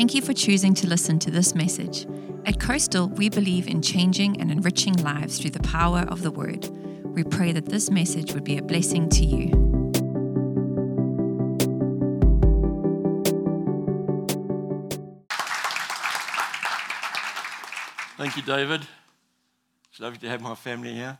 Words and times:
Thank 0.00 0.14
you 0.14 0.22
for 0.22 0.32
choosing 0.32 0.72
to 0.76 0.86
listen 0.86 1.18
to 1.18 1.30
this 1.30 1.54
message. 1.54 2.06
At 2.46 2.58
Coastal, 2.58 3.10
we 3.10 3.28
believe 3.28 3.68
in 3.68 3.82
changing 3.82 4.40
and 4.40 4.50
enriching 4.50 4.94
lives 4.94 5.38
through 5.38 5.50
the 5.50 5.60
power 5.60 6.06
of 6.08 6.22
the 6.22 6.30
Word. 6.30 6.70
We 7.04 7.22
pray 7.22 7.52
that 7.52 7.66
this 7.66 7.90
message 7.90 8.32
would 8.32 8.42
be 8.42 8.56
a 8.56 8.62
blessing 8.62 9.10
to 9.10 9.26
you. 9.26 9.50
Thank 18.16 18.38
you, 18.38 18.42
David. 18.42 18.86
It's 19.90 20.00
lovely 20.00 20.20
to 20.20 20.28
have 20.30 20.40
my 20.40 20.54
family 20.54 20.94
here. 20.94 21.18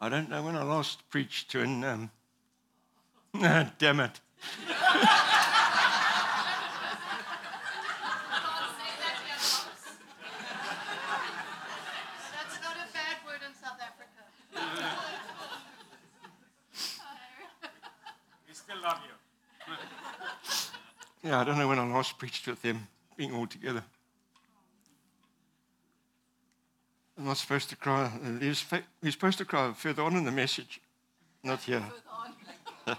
I 0.00 0.08
don't 0.08 0.30
know 0.30 0.44
when 0.44 0.54
I 0.54 0.62
last 0.62 1.10
preached 1.10 1.50
to 1.50 1.62
an. 1.62 1.82
Um, 1.82 2.10
damn 3.78 3.98
it. 3.98 4.20
That's 12.52 12.60
not 12.64 12.76
a 12.76 12.92
bad 12.92 13.16
word 13.24 13.40
in 13.46 13.54
South 13.54 13.78
Africa. 13.80 14.22
We 18.48 18.54
still 18.54 18.82
love 18.82 18.98
you. 19.06 19.14
Yeah, 21.22 21.40
I 21.40 21.44
don't 21.44 21.56
know 21.56 21.68
when 21.68 21.78
I 21.78 21.86
last 21.86 22.18
preached 22.18 22.48
with 22.48 22.60
them 22.62 22.88
being 23.16 23.32
all 23.32 23.46
together. 23.46 23.84
I'm 27.16 27.26
not 27.26 27.36
supposed 27.36 27.70
to 27.70 27.76
cry. 27.76 28.10
You're 28.40 28.54
sp- 28.58 28.88
supposed 29.08 29.38
to 29.38 29.44
cry 29.44 29.72
further 29.72 30.02
on 30.02 30.16
in 30.16 30.24
the 30.24 30.32
message, 30.32 30.80
not 31.44 31.62
here. 31.62 31.84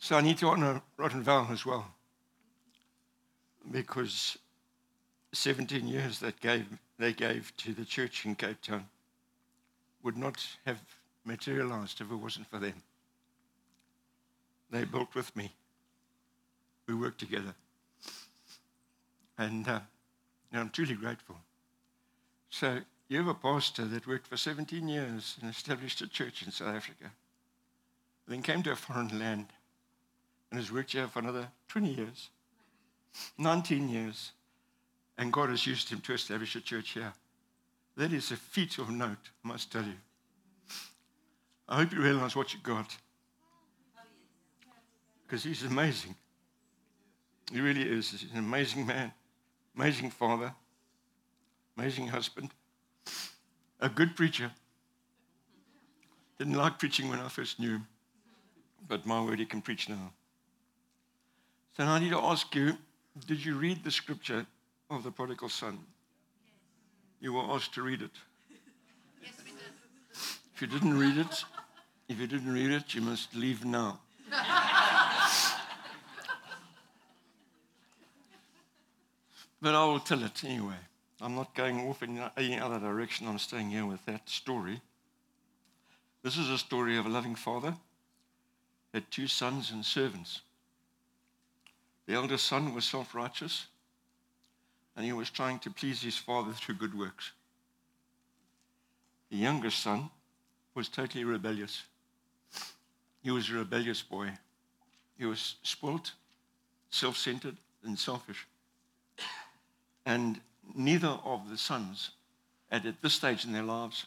So 0.00 0.16
I 0.16 0.22
need 0.22 0.38
to 0.38 0.46
honor 0.46 0.80
and 0.96 1.22
Val 1.22 1.48
as 1.52 1.66
well. 1.66 1.86
Because 3.70 4.38
17 5.34 5.86
years 5.86 6.18
that 6.20 6.40
gave, 6.40 6.66
they 6.98 7.12
gave 7.12 7.54
to 7.58 7.74
the 7.74 7.84
church 7.84 8.24
in 8.24 8.34
Cape 8.34 8.62
Town 8.62 8.86
would 10.08 10.16
not 10.16 10.42
have 10.64 10.80
materialized 11.26 12.00
if 12.00 12.10
it 12.10 12.14
wasn't 12.14 12.46
for 12.46 12.58
them. 12.58 12.72
They 14.70 14.84
built 14.86 15.14
with 15.14 15.36
me. 15.36 15.52
We 16.86 16.94
worked 16.94 17.20
together. 17.20 17.54
And 19.36 19.68
uh, 19.68 19.80
I'm 20.50 20.70
truly 20.70 20.94
grateful. 20.94 21.36
So 22.48 22.78
you 23.08 23.18
have 23.18 23.26
a 23.26 23.34
pastor 23.34 23.84
that 23.84 24.06
worked 24.06 24.26
for 24.26 24.38
17 24.38 24.88
years 24.88 25.36
and 25.42 25.50
established 25.50 26.00
a 26.00 26.08
church 26.08 26.42
in 26.42 26.52
South 26.52 26.74
Africa, 26.74 27.12
then 28.26 28.40
came 28.40 28.62
to 28.62 28.72
a 28.72 28.76
foreign 28.76 29.18
land 29.18 29.48
and 30.50 30.58
has 30.58 30.72
worked 30.72 30.92
here 30.92 31.06
for 31.06 31.18
another 31.18 31.48
20 31.68 31.92
years, 31.92 32.30
19 33.36 33.90
years, 33.90 34.32
and 35.18 35.34
God 35.34 35.50
has 35.50 35.66
used 35.66 35.90
him 35.90 36.00
to 36.00 36.14
establish 36.14 36.56
a 36.56 36.62
church 36.62 36.92
here. 36.92 37.12
That 37.98 38.12
is 38.12 38.30
a 38.30 38.36
feat 38.36 38.78
of 38.78 38.90
note, 38.90 39.30
I 39.44 39.48
must 39.48 39.72
tell 39.72 39.82
you. 39.82 39.98
I 41.68 41.78
hope 41.78 41.92
you 41.92 42.00
realize 42.00 42.36
what 42.36 42.54
you 42.54 42.60
got. 42.62 42.96
Because 45.26 45.42
he's 45.42 45.64
amazing. 45.64 46.14
He 47.52 47.60
really 47.60 47.82
is. 47.82 48.12
He's 48.12 48.30
an 48.30 48.38
amazing 48.38 48.86
man, 48.86 49.12
amazing 49.74 50.10
father, 50.10 50.54
amazing 51.76 52.06
husband, 52.06 52.52
a 53.80 53.88
good 53.88 54.14
preacher. 54.14 54.52
Didn't 56.38 56.54
like 56.54 56.78
preaching 56.78 57.08
when 57.08 57.18
I 57.18 57.28
first 57.28 57.58
knew 57.58 57.70
him, 57.70 57.88
but 58.86 59.06
my 59.06 59.20
word, 59.20 59.40
he 59.40 59.44
can 59.44 59.60
preach 59.60 59.88
now. 59.88 60.12
So 61.76 61.82
I 61.82 61.98
need 61.98 62.10
to 62.10 62.20
ask 62.20 62.54
you 62.54 62.78
did 63.26 63.44
you 63.44 63.56
read 63.56 63.82
the 63.82 63.90
scripture 63.90 64.46
of 64.88 65.02
the 65.02 65.10
prodigal 65.10 65.48
son? 65.48 65.80
You 67.20 67.32
were 67.32 67.42
asked 67.42 67.74
to 67.74 67.82
read 67.82 68.02
it. 68.02 68.10
Yes, 69.22 69.32
we 69.44 69.50
did. 69.50 69.72
If 70.54 70.62
you 70.62 70.68
didn't 70.68 70.98
read 70.98 71.16
it, 71.18 71.44
if 72.08 72.18
you 72.18 72.26
didn't 72.26 72.52
read 72.52 72.70
it, 72.70 72.94
you 72.94 73.00
must 73.00 73.34
leave 73.34 73.64
now. 73.64 74.00
but 79.60 79.74
I 79.74 79.84
will 79.84 80.00
tell 80.00 80.22
it 80.22 80.44
anyway. 80.44 80.76
I'm 81.20 81.34
not 81.34 81.54
going 81.54 81.80
off 81.88 82.02
in 82.02 82.22
any 82.36 82.60
other 82.60 82.78
direction. 82.78 83.26
I'm 83.26 83.38
staying 83.38 83.70
here 83.70 83.86
with 83.86 84.04
that 84.06 84.28
story. 84.28 84.80
This 86.22 86.36
is 86.36 86.48
a 86.48 86.58
story 86.58 86.96
of 86.96 87.06
a 87.06 87.08
loving 87.08 87.34
father, 87.34 87.74
had 88.94 89.10
two 89.10 89.26
sons 89.26 89.70
and 89.70 89.84
servants. 89.84 90.42
The 92.06 92.14
eldest 92.14 92.46
son 92.46 92.74
was 92.74 92.84
self 92.84 93.14
righteous, 93.14 93.66
and 94.98 95.06
he 95.06 95.12
was 95.12 95.30
trying 95.30 95.60
to 95.60 95.70
please 95.70 96.02
his 96.02 96.18
father 96.18 96.50
through 96.52 96.74
good 96.74 96.98
works. 96.98 97.30
The 99.30 99.36
youngest 99.36 99.80
son 99.80 100.10
was 100.74 100.88
totally 100.88 101.22
rebellious. 101.22 101.84
He 103.22 103.30
was 103.30 103.48
a 103.48 103.54
rebellious 103.54 104.02
boy. 104.02 104.32
He 105.16 105.24
was 105.24 105.54
spoilt, 105.62 106.14
self 106.90 107.16
centered, 107.16 107.56
and 107.84 107.96
selfish. 107.96 108.44
And 110.04 110.40
neither 110.74 111.16
of 111.24 111.48
the 111.48 111.58
sons 111.58 112.10
had, 112.68 112.84
at 112.84 113.00
this 113.00 113.14
stage 113.14 113.44
in 113.44 113.52
their 113.52 113.62
lives, 113.62 114.04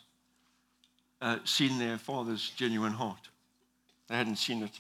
uh, 1.22 1.38
seen 1.46 1.80
their 1.80 2.00
father's 2.00 2.50
genuine 2.50 2.91
heart. 2.91 3.30
They 4.09 4.18
hadn't 4.18 4.40
seen 4.40 4.62
it. 4.62 4.74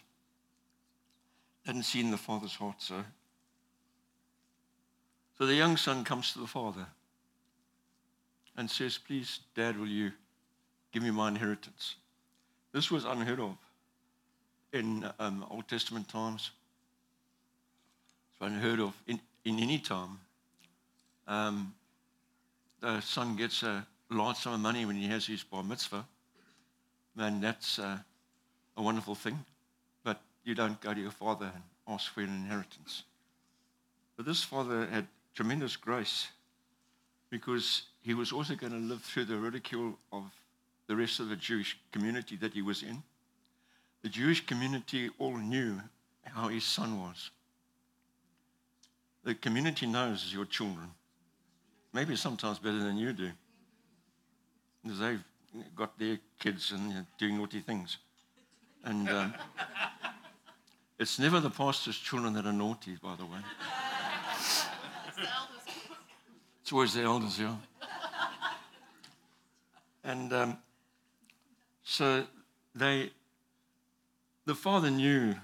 They 1.63 1.69
Hadn't 1.69 1.83
seen 1.83 2.11
the 2.11 2.17
father's 2.17 2.55
heart, 2.55 2.81
so. 2.81 3.01
So 5.41 5.47
the 5.47 5.55
young 5.55 5.75
son 5.75 6.03
comes 6.03 6.33
to 6.33 6.39
the 6.39 6.45
father 6.45 6.85
and 8.55 8.69
says, 8.69 8.99
Please, 8.99 9.39
Dad, 9.55 9.75
will 9.75 9.87
you 9.87 10.11
give 10.91 11.01
me 11.01 11.09
my 11.09 11.29
inheritance? 11.29 11.95
This 12.73 12.91
was 12.91 13.05
unheard 13.05 13.39
of 13.39 13.57
in 14.71 15.03
um, 15.17 15.43
Old 15.49 15.67
Testament 15.67 16.07
times. 16.07 16.51
It's 18.29 18.39
unheard 18.39 18.79
of 18.79 18.93
in, 19.07 19.19
in 19.43 19.57
any 19.57 19.79
time. 19.79 20.19
Um, 21.27 21.73
the 22.79 23.01
son 23.01 23.35
gets 23.35 23.63
a 23.63 23.87
large 24.11 24.37
sum 24.37 24.53
of 24.53 24.59
money 24.59 24.85
when 24.85 24.95
he 24.95 25.07
has 25.07 25.25
his 25.25 25.41
bar 25.41 25.63
mitzvah, 25.63 26.05
then 27.15 27.41
that's 27.41 27.79
uh, 27.79 27.97
a 28.77 28.81
wonderful 28.83 29.15
thing. 29.15 29.43
But 30.03 30.21
you 30.43 30.53
don't 30.53 30.79
go 30.81 30.93
to 30.93 31.01
your 31.01 31.09
father 31.09 31.49
and 31.51 31.63
ask 31.87 32.13
for 32.13 32.21
an 32.21 32.29
inheritance. 32.29 33.01
But 34.15 34.27
this 34.27 34.43
father 34.43 34.85
had 34.85 35.07
tremendous 35.33 35.75
grace 35.75 36.27
because 37.29 37.83
he 38.01 38.13
was 38.13 38.31
also 38.31 38.55
going 38.55 38.73
to 38.73 38.79
live 38.79 39.01
through 39.01 39.25
the 39.25 39.37
ridicule 39.37 39.97
of 40.11 40.23
the 40.87 40.95
rest 40.95 41.19
of 41.19 41.29
the 41.29 41.35
Jewish 41.35 41.79
community 41.91 42.35
that 42.37 42.53
he 42.53 42.61
was 42.61 42.83
in. 42.83 43.01
The 44.01 44.09
Jewish 44.09 44.45
community 44.45 45.09
all 45.19 45.37
knew 45.37 45.79
how 46.23 46.49
his 46.49 46.63
son 46.63 46.99
was. 46.99 47.31
The 49.23 49.35
community 49.35 49.85
knows 49.85 50.33
your 50.33 50.45
children, 50.45 50.89
maybe 51.93 52.15
sometimes 52.15 52.57
better 52.57 52.79
than 52.79 52.97
you 52.97 53.13
do, 53.13 53.29
because 54.83 54.99
they've 54.99 55.23
got 55.75 55.97
their 55.99 56.17
kids 56.39 56.71
and 56.71 56.91
they're 56.91 57.05
doing 57.19 57.37
naughty 57.37 57.59
things. 57.59 57.97
And 58.83 59.07
um, 59.09 59.33
it's 60.99 61.19
never 61.19 61.39
the 61.39 61.51
pastor's 61.51 61.97
children 61.97 62.33
that 62.33 62.47
are 62.47 62.53
naughty, 62.53 62.97
by 63.01 63.15
the 63.15 63.25
way. 63.25 63.39
Always 66.71 66.93
the 66.93 67.01
elders, 67.01 67.37
yeah. 67.37 67.55
And 70.05 70.31
um, 70.31 70.57
so 71.83 72.23
they, 72.73 73.11
the 74.45 74.55
father 74.55 74.89
knew 74.89 75.35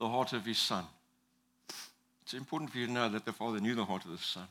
the 0.00 0.08
heart 0.08 0.32
of 0.32 0.44
his 0.44 0.58
son. 0.58 0.84
It's 2.22 2.34
important 2.34 2.72
for 2.72 2.78
you 2.78 2.86
to 2.86 2.92
know 2.92 3.08
that 3.10 3.24
the 3.24 3.32
father 3.32 3.60
knew 3.60 3.76
the 3.76 3.84
heart 3.84 4.04
of 4.04 4.10
the 4.10 4.18
son. 4.18 4.48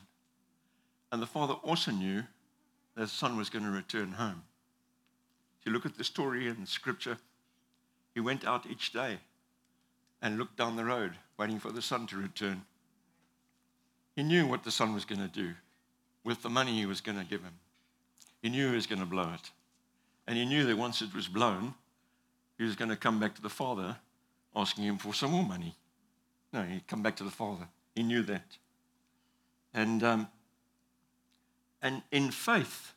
And 1.12 1.20
the 1.20 1.26
father 1.26 1.54
also 1.54 1.90
knew 1.90 2.22
that 2.94 3.02
the 3.02 3.06
son 3.06 3.36
was 3.36 3.50
going 3.50 3.64
to 3.64 3.70
return 3.70 4.12
home. 4.12 4.42
If 5.60 5.66
you 5.66 5.72
look 5.72 5.84
at 5.84 5.98
the 5.98 6.04
story 6.04 6.48
in 6.48 6.62
the 6.62 6.66
scripture, 6.66 7.18
he 8.14 8.20
went 8.20 8.46
out 8.46 8.64
each 8.70 8.92
day 8.92 9.18
and 10.22 10.38
looked 10.38 10.56
down 10.56 10.76
the 10.76 10.84
road, 10.84 11.12
waiting 11.38 11.58
for 11.58 11.70
the 11.70 11.82
son 11.82 12.06
to 12.06 12.16
return. 12.16 12.62
He 14.20 14.26
knew 14.26 14.46
what 14.46 14.64
the 14.64 14.70
son 14.70 14.92
was 14.92 15.06
going 15.06 15.22
to 15.22 15.28
do 15.28 15.54
with 16.24 16.42
the 16.42 16.50
money 16.50 16.78
he 16.78 16.84
was 16.84 17.00
going 17.00 17.16
to 17.16 17.24
give 17.24 17.40
him. 17.40 17.54
He 18.42 18.50
knew 18.50 18.68
he 18.68 18.74
was 18.74 18.86
going 18.86 18.98
to 19.00 19.06
blow 19.06 19.32
it. 19.32 19.50
And 20.26 20.36
he 20.36 20.44
knew 20.44 20.66
that 20.66 20.76
once 20.76 21.00
it 21.00 21.14
was 21.14 21.26
blown, 21.26 21.72
he 22.58 22.64
was 22.64 22.76
going 22.76 22.90
to 22.90 22.96
come 22.96 23.18
back 23.18 23.34
to 23.36 23.40
the 23.40 23.48
father 23.48 23.96
asking 24.54 24.84
him 24.84 24.98
for 24.98 25.14
some 25.14 25.30
more 25.30 25.42
money. 25.42 25.74
No, 26.52 26.60
he'd 26.64 26.86
come 26.86 27.02
back 27.02 27.16
to 27.16 27.24
the 27.24 27.30
father. 27.30 27.66
He 27.94 28.02
knew 28.02 28.20
that. 28.24 28.58
And, 29.72 30.02
um, 30.02 30.28
and 31.80 32.02
in 32.12 32.30
faith, 32.30 32.92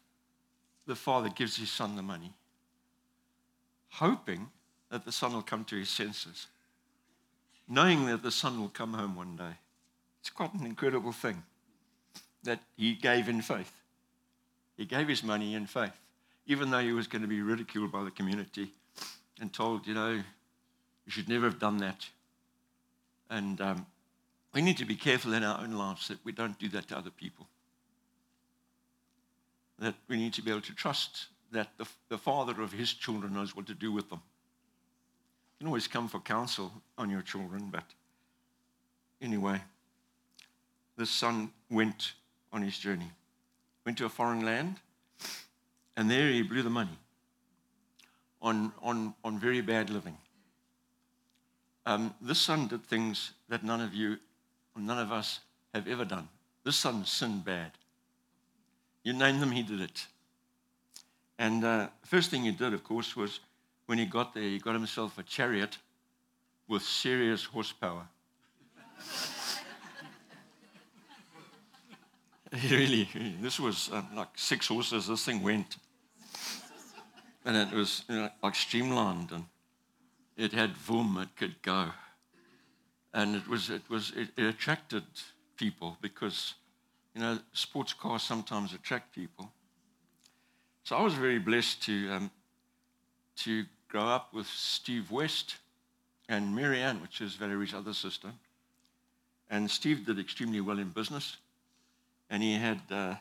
the 0.85 0.95
father 0.97 1.29
gives 1.29 1.55
his 1.55 1.71
son 1.71 1.95
the 1.95 2.01
money. 2.01 2.33
hoping 3.91 4.47
that 4.89 5.05
the 5.05 5.11
son 5.13 5.31
will 5.31 5.41
come 5.41 5.63
to 5.63 5.77
his 5.77 5.89
senses, 5.89 6.47
knowing 7.69 8.07
that 8.07 8.23
the 8.23 8.31
son 8.31 8.59
will 8.59 8.67
come 8.67 8.93
home 8.93 9.15
one 9.15 9.37
day. 9.37 9.53
It's 10.23 10.29
quite 10.29 10.53
an 10.53 10.65
incredible 10.65 11.11
thing 11.11 11.43
that 12.43 12.61
he 12.77 12.93
gave 12.93 13.27
in 13.27 13.41
faith. 13.41 13.73
He 14.77 14.85
gave 14.85 15.09
his 15.09 15.21
money 15.21 15.53
in 15.53 15.65
faith, 15.65 15.99
even 16.47 16.71
though 16.71 16.79
he 16.79 16.93
was 16.93 17.07
going 17.07 17.23
to 17.23 17.27
be 17.27 17.41
ridiculed 17.41 17.91
by 17.91 18.05
the 18.05 18.11
community 18.11 18.71
and 19.41 19.51
told, 19.51 19.85
you 19.85 19.93
know, 19.93 20.11
you 20.11 21.11
should 21.11 21.27
never 21.27 21.43
have 21.43 21.59
done 21.59 21.79
that. 21.79 22.07
And 23.29 23.59
um, 23.59 23.85
we 24.53 24.61
need 24.61 24.77
to 24.77 24.85
be 24.85 24.95
careful 24.95 25.33
in 25.33 25.43
our 25.43 25.59
own 25.59 25.73
lives 25.73 26.07
that 26.07 26.23
we 26.23 26.31
don't 26.31 26.57
do 26.57 26.69
that 26.69 26.87
to 26.87 26.97
other 26.97 27.09
people. 27.09 27.45
That 29.79 29.95
we 30.07 30.15
need 30.15 30.33
to 30.35 30.41
be 30.41 30.51
able 30.51 30.61
to 30.61 30.73
trust 30.73 31.25
that 31.51 31.71
the, 31.77 31.85
the 32.07 32.17
father 32.17 32.61
of 32.61 32.71
his 32.71 32.93
children 32.93 33.33
knows 33.33 33.57
what 33.57 33.67
to 33.67 33.73
do 33.73 33.91
with 33.91 34.09
them. 34.09 34.21
You 35.59 35.65
can 35.65 35.67
always 35.67 35.89
come 35.89 36.07
for 36.07 36.21
counsel 36.21 36.71
on 36.97 37.09
your 37.09 37.21
children, 37.21 37.67
but 37.69 37.83
anyway, 39.21 39.59
the 40.97 41.05
son 41.05 41.51
went 41.69 42.13
on 42.51 42.61
his 42.61 42.77
journey, 42.77 43.11
went 43.85 43.97
to 43.97 44.05
a 44.05 44.09
foreign 44.09 44.45
land, 44.45 44.75
and 45.97 46.09
there 46.09 46.29
he 46.29 46.41
blew 46.41 46.61
the 46.61 46.69
money 46.69 46.97
on, 48.41 48.71
on, 48.81 49.13
on 49.23 49.39
very 49.39 49.61
bad 49.61 49.89
living. 49.89 50.17
Um, 51.85 52.13
this 52.21 52.39
son 52.39 52.67
did 52.67 52.85
things 52.85 53.31
that 53.49 53.63
none 53.63 53.81
of 53.81 53.93
you, 53.93 54.17
none 54.75 54.99
of 54.99 55.11
us 55.11 55.39
have 55.73 55.87
ever 55.87 56.05
done. 56.05 56.27
This 56.63 56.75
son 56.75 57.05
sinned 57.05 57.43
bad. 57.43 57.71
You 59.03 59.13
name 59.13 59.39
them, 59.39 59.51
he 59.51 59.63
did 59.63 59.81
it. 59.81 60.07
And 61.37 61.65
uh, 61.65 61.87
first 62.03 62.29
thing 62.29 62.43
he 62.43 62.51
did, 62.51 62.73
of 62.73 62.83
course, 62.83 63.15
was 63.15 63.39
when 63.85 63.97
he 63.97 64.05
got 64.05 64.33
there, 64.33 64.43
he 64.43 64.59
got 64.59 64.73
himself 64.73 65.17
a 65.17 65.23
chariot 65.23 65.77
with 66.67 66.83
serious 66.83 67.43
horsepower. 67.43 68.07
really, 72.69 73.07
this 73.41 73.59
was 73.59 73.89
um, 73.91 74.07
like 74.15 74.27
six 74.35 74.67
horses. 74.67 75.07
This 75.07 75.25
thing 75.25 75.41
went, 75.41 75.77
and 77.45 77.57
it 77.57 77.75
was 77.75 78.03
you 78.07 78.15
know, 78.15 78.29
like 78.43 78.53
streamlined, 78.53 79.31
and 79.31 79.45
it 80.37 80.53
had 80.53 80.71
boom. 80.85 81.17
It 81.19 81.35
could 81.35 81.59
go, 81.63 81.87
and 83.11 83.35
it 83.35 83.47
was 83.47 83.71
it 83.71 83.81
was 83.89 84.11
it, 84.15 84.29
it 84.37 84.43
attracted 84.43 85.03
people 85.57 85.97
because 85.99 86.53
you 87.15 87.21
know 87.21 87.39
sports 87.53 87.93
cars 87.93 88.21
sometimes 88.21 88.71
attract 88.71 89.15
people. 89.15 89.51
So 90.83 90.95
I 90.95 91.01
was 91.01 91.15
very 91.15 91.39
blessed 91.39 91.81
to 91.83 92.11
um, 92.11 92.31
to 93.37 93.65
grow 93.87 94.05
up 94.05 94.31
with 94.31 94.45
Steve 94.45 95.09
West 95.09 95.55
and 96.29 96.55
Marianne, 96.55 97.01
which 97.01 97.19
is 97.19 97.33
Valerie's 97.33 97.73
other 97.73 97.93
sister. 97.93 98.29
And 99.49 99.69
Steve 99.71 100.05
did 100.05 100.19
extremely 100.19 100.61
well 100.61 100.77
in 100.77 100.89
business 100.89 101.37
and 102.33 102.41
he 102.41 102.55
had 102.55 102.81
uh, 102.89 103.13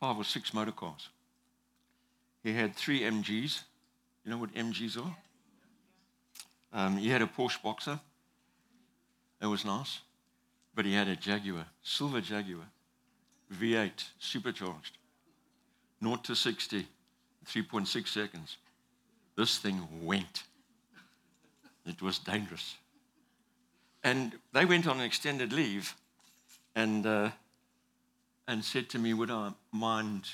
five 0.00 0.16
or 0.16 0.24
six 0.24 0.54
motor 0.54 0.72
cars. 0.72 1.10
He 2.42 2.54
had 2.54 2.74
three 2.74 3.00
MGs. 3.00 3.60
You 4.24 4.30
know 4.30 4.38
what 4.38 4.54
MGs 4.54 4.96
are? 4.96 5.16
Um, 6.72 6.96
he 6.96 7.10
had 7.10 7.20
a 7.20 7.26
Porsche 7.26 7.60
Boxster. 7.62 8.00
It 9.42 9.46
was 9.46 9.66
nice. 9.66 10.00
But 10.74 10.86
he 10.86 10.94
had 10.94 11.08
a 11.08 11.14
Jaguar, 11.14 11.66
silver 11.82 12.22
Jaguar, 12.22 12.64
V8, 13.52 14.02
supercharged. 14.18 14.96
0 16.02 16.16
to 16.16 16.34
60, 16.34 16.86
3.6 17.46 18.08
seconds. 18.08 18.56
This 19.36 19.58
thing 19.58 19.86
went. 20.02 20.44
It 21.84 22.00
was 22.00 22.18
dangerous. 22.18 22.76
And 24.02 24.32
they 24.54 24.64
went 24.64 24.86
on 24.86 25.00
an 25.00 25.04
extended 25.04 25.52
leave, 25.52 25.94
and 26.74 27.04
uh, 27.04 27.30
and 28.46 28.64
said 28.64 28.88
to 28.90 28.98
me, 28.98 29.14
Would 29.14 29.30
I 29.30 29.52
mind 29.72 30.28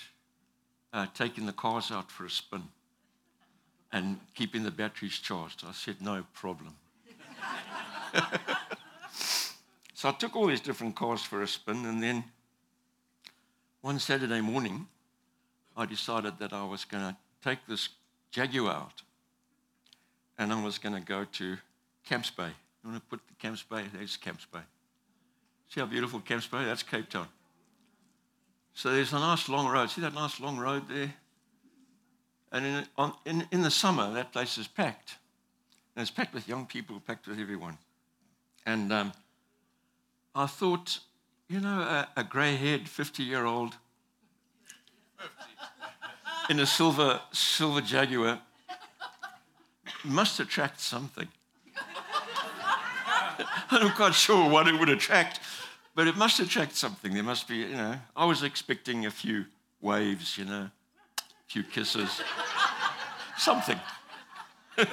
uh, 0.93 1.07
taking 1.15 1.47
the 1.47 1.53
cars 1.53 1.91
out 1.91 2.11
for 2.11 2.25
a 2.25 2.31
spin 2.31 2.65
and 3.93 4.19
keeping 4.35 4.63
the 4.63 4.71
batteries 4.71 5.19
charged? 5.19 5.65
I 5.67 5.73
said, 5.73 5.97
No 6.01 6.25
problem. 6.35 6.75
so 9.95 10.09
I 10.09 10.13
took 10.13 10.37
all 10.37 10.47
these 10.47 10.61
different 10.61 10.97
cars 10.97 11.23
for 11.23 11.43
a 11.43 11.49
spin, 11.49 11.87
and 11.87 12.03
then 12.03 12.25
one 13.81 13.99
Saturday 13.99 14.41
morning, 14.41 14.87
I 15.77 15.87
decided 15.87 16.39
that 16.39 16.53
I 16.53 16.65
was 16.65 16.85
going 16.85 17.03
to 17.03 17.17
take 17.43 17.61
this 17.67 17.89
Jaguar 18.31 18.73
out 18.73 19.03
and 20.39 20.53
I 20.53 20.63
was 20.63 20.79
going 20.79 20.95
to 20.95 21.01
go 21.01 21.25
to 21.25 21.57
Camps 22.05 22.31
Bay. 22.31 22.49
You 22.83 22.91
want 22.91 23.03
to 23.03 23.09
put 23.09 23.21
the 23.27 23.35
Camps 23.35 23.63
Bay? 23.63 23.85
There's 23.93 24.17
Camps 24.17 24.47
Bay. 24.53 24.61
See 25.69 25.81
how 25.81 25.87
beautiful 25.87 26.21
Camps 26.21 26.47
Bay? 26.47 26.65
That's 26.65 26.83
Cape 26.83 27.09
Town. 27.09 27.29
So 28.75 28.93
there's 28.93 29.13
a 29.13 29.19
nice 29.19 29.49
long 29.49 29.69
road. 29.69 29.91
See 29.91 30.01
that 30.01 30.15
nice 30.15 30.41
long 30.41 30.59
road 30.59 30.89
there? 30.89 31.15
And 32.53 32.67
in, 32.67 32.87
on, 32.97 33.13
in, 33.25 33.47
in 33.53 33.63
the 33.63 33.71
summer, 33.71 34.13
that 34.15 34.33
place 34.33 34.59
is 34.59 34.67
packed. 34.67 35.17
And 35.95 36.03
it's 36.03 36.11
packed 36.11 36.35
with 36.35 36.49
young 36.49 36.67
people, 36.67 37.01
packed 37.01 37.27
with 37.27 37.39
everyone. 37.39 37.79
And 38.67 38.93
um, 38.93 39.13
I 40.35 40.47
thought, 40.47 41.01
you 41.49 41.61
know, 41.61 41.81
a, 41.81 42.09
a 42.17 42.25
grey 42.25 42.57
haired 42.57 42.89
50 42.89 43.23
year 43.23 43.45
old 43.45 43.77
in 46.49 46.59
a 46.59 46.67
silver, 46.67 47.21
silver 47.33 47.81
Jaguar 47.81 48.41
must 50.05 50.41
attract 50.41 50.81
something. 50.81 51.29
I'm 53.71 53.83
not 53.83 53.95
quite 53.95 54.15
sure 54.15 54.51
what 54.51 54.67
it 54.67 54.79
would 54.79 54.89
attract, 54.89 55.39
but 55.95 56.07
it 56.07 56.17
must 56.17 56.41
attract 56.41 56.77
something. 56.77 57.15
There 57.15 57.23
must 57.23 57.49
be, 57.49 57.57
you 57.57 57.77
know, 57.77 57.97
I 58.17 58.25
was 58.25 58.43
expecting 58.43 59.07
a 59.07 59.11
few 59.11 59.47
waves, 59.81 60.39
you 60.39 60.45
know, 60.45 60.71
a 61.19 61.23
few 61.47 61.63
kisses, 61.63 62.21
something. 63.39 63.79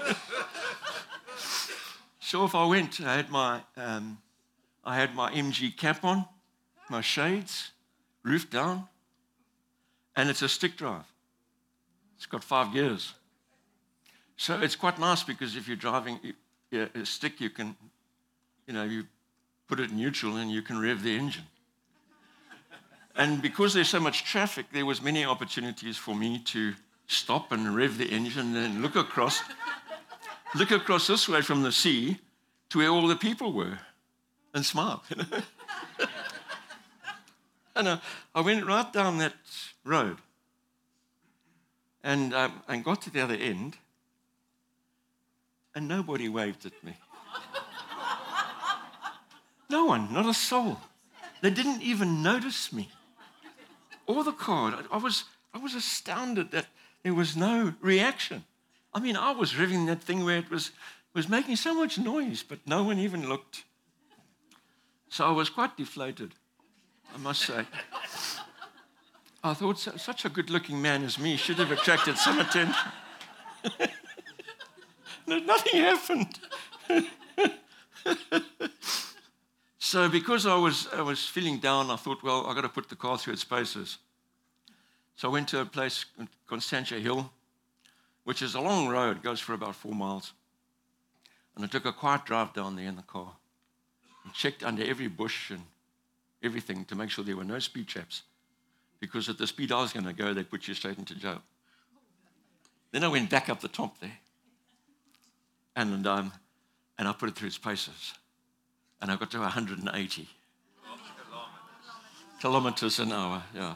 so 2.20 2.46
if 2.46 2.56
I 2.56 2.66
went, 2.66 3.00
I 3.02 3.16
had 3.16 3.30
my, 3.30 3.62
um, 3.76 4.18
I 4.84 4.96
had 4.96 5.14
my 5.16 5.32
MG 5.32 5.76
cap 5.76 6.04
on, 6.04 6.26
my 6.90 7.02
shades, 7.02 7.72
roof 8.24 8.50
down, 8.50 8.88
and 10.16 10.30
it's 10.30 10.42
a 10.42 10.50
stick 10.50 10.78
drive. 10.78 11.06
It's 12.16 12.26
got 12.26 12.44
five 12.44 12.74
gears. 12.74 13.14
So 14.36 14.60
it's 14.60 14.76
quite 14.76 15.00
nice 15.00 15.24
because 15.24 15.56
if 15.56 15.68
you're 15.68 15.78
driving 15.78 16.20
a 16.72 17.06
stick, 17.06 17.40
you 17.40 17.50
can, 17.50 17.76
you 18.66 18.74
know, 18.74 18.84
you 18.84 19.06
put 19.68 19.80
it 19.80 19.92
neutral 19.92 20.38
and 20.38 20.52
you 20.52 20.62
can 20.62 20.80
rev 20.80 21.04
the 21.04 21.16
engine. 21.16 21.44
And 23.16 23.42
because 23.42 23.74
there's 23.74 23.90
so 23.90 24.00
much 24.00 24.24
traffic, 24.24 24.68
there 24.72 24.86
was 24.86 25.02
many 25.02 25.26
opportunities 25.26 25.98
for 25.98 26.16
me 26.16 26.40
to 26.46 26.74
stop 27.08 27.52
and 27.52 27.76
rev 27.76 27.98
the 27.98 28.06
engine 28.06 28.56
and 28.56 28.82
look 28.82 28.96
across, 28.96 29.42
look 30.56 30.72
across 30.72 31.08
this 31.08 31.28
way 31.28 31.42
from 31.42 31.64
the 31.64 31.72
sea 31.72 32.20
to 32.70 32.80
where 32.80 32.90
all 32.90 33.08
the 33.08 33.16
people 33.16 33.54
were 33.54 33.80
and 34.54 34.66
smile. 34.66 35.04
And 37.78 37.88
uh, 37.88 38.00
I 38.34 38.42
went 38.42 38.66
right 38.66 38.92
down 38.92 39.20
that 39.20 39.34
road 39.86 40.18
and, 42.04 42.34
um, 42.34 42.64
and 42.68 42.84
got 42.84 43.04
to 43.04 43.12
the 43.12 43.22
other 43.22 43.36
end, 43.36 43.78
and 45.76 45.88
nobody 45.88 46.28
waved 46.28 46.66
at 46.66 46.84
me. 46.84 46.98
No 49.70 49.86
one, 49.86 50.14
not 50.14 50.26
a 50.26 50.34
soul. 50.34 50.80
They 51.42 51.50
didn't 51.50 51.82
even 51.82 52.24
notice 52.24 52.72
me 52.74 52.90
or 54.06 54.24
the 54.24 54.32
car. 54.32 54.74
I 54.92 54.98
was, 54.98 55.26
I 55.54 55.58
was 55.60 55.76
astounded 55.76 56.52
that 56.52 56.68
there 57.04 57.14
was 57.14 57.36
no 57.36 57.74
reaction. 57.82 58.46
I 58.94 59.00
mean, 59.00 59.16
I 59.16 59.32
was 59.32 59.54
revving 59.54 59.86
that 59.88 60.02
thing 60.02 60.24
where 60.24 60.38
it 60.38 60.50
was, 60.50 60.72
was 61.14 61.30
making 61.30 61.58
so 61.58 61.76
much 61.76 62.00
noise, 62.00 62.44
but 62.44 62.60
no 62.66 62.84
one 62.84 62.98
even 62.98 63.30
looked. 63.30 63.66
So 65.10 65.26
I 65.26 65.32
was 65.32 65.50
quite 65.50 65.78
deflated, 65.78 66.34
I 67.14 67.18
must 67.18 67.42
say. 67.42 67.66
I 69.44 69.54
thought 69.54 69.78
such 69.78 70.26
a 70.26 70.30
good 70.30 70.50
looking 70.50 70.82
man 70.82 71.04
as 71.04 71.20
me 71.20 71.38
should 71.38 71.60
have 71.60 71.72
attracted 71.72 72.18
some 72.18 72.40
attention. 72.40 72.92
Nothing 75.28 75.82
happened. 75.82 76.40
So 79.98 80.08
because 80.08 80.46
I 80.46 80.56
was, 80.56 80.88
I 80.94 81.02
was 81.02 81.26
feeling 81.26 81.58
down, 81.58 81.90
I 81.90 81.96
thought, 81.96 82.22
well, 82.22 82.46
I've 82.46 82.54
got 82.54 82.62
to 82.62 82.70
put 82.70 82.88
the 82.88 82.96
car 82.96 83.18
through 83.18 83.34
its 83.34 83.44
paces. 83.44 83.98
So 85.16 85.28
I 85.28 85.32
went 85.32 85.48
to 85.48 85.62
a 85.62 85.66
place, 85.66 86.06
Constantia 86.46 87.00
Hill, 87.00 87.32
which 88.24 88.44
is 88.44 88.54
a 88.54 88.62
long 88.62 88.90
road, 88.90 89.24
goes 89.24 89.40
for 89.40 89.54
about 89.54 89.76
four 89.76 89.96
miles. 89.96 90.34
And 91.56 91.66
I 91.66 91.68
took 91.68 91.86
a 91.86 91.92
quiet 91.92 92.26
drive 92.26 92.54
down 92.54 92.76
there 92.76 92.86
in 92.86 92.96
the 92.96 93.02
car 93.02 93.32
and 94.24 94.32
checked 94.36 94.64
under 94.64 94.84
every 94.84 95.08
bush 95.08 95.50
and 95.50 95.64
everything 96.44 96.86
to 96.86 96.96
make 96.96 97.10
sure 97.10 97.26
there 97.26 97.36
were 97.36 97.44
no 97.44 97.58
speed 97.58 97.88
traps. 97.88 98.22
Because 99.00 99.30
at 99.30 99.40
the 99.40 99.48
speed 99.48 99.72
I 99.72 99.82
was 99.82 99.94
going 99.94 100.06
to 100.06 100.14
go, 100.14 100.32
they'd 100.32 100.48
put 100.48 100.68
you 100.68 100.76
straight 100.76 101.00
into 101.00 101.16
jail. 101.16 101.42
Then 102.92 103.04
I 103.04 103.08
went 103.08 103.32
back 103.32 103.50
up 103.50 103.62
the 103.62 103.68
top 103.68 104.00
there 104.00 104.20
And, 105.76 106.06
um, 106.06 106.34
and 107.00 107.08
I 107.08 107.14
put 107.14 107.30
it 107.30 107.36
through 107.36 107.48
its 107.48 107.58
paces. 107.58 108.14
And 109.02 109.12
I 109.12 109.16
got 109.16 109.32
to 109.32 109.40
180 109.40 110.28
kilometers 112.40 113.00
an 113.00 113.12
hour, 113.12 113.44
yeah. 113.54 113.76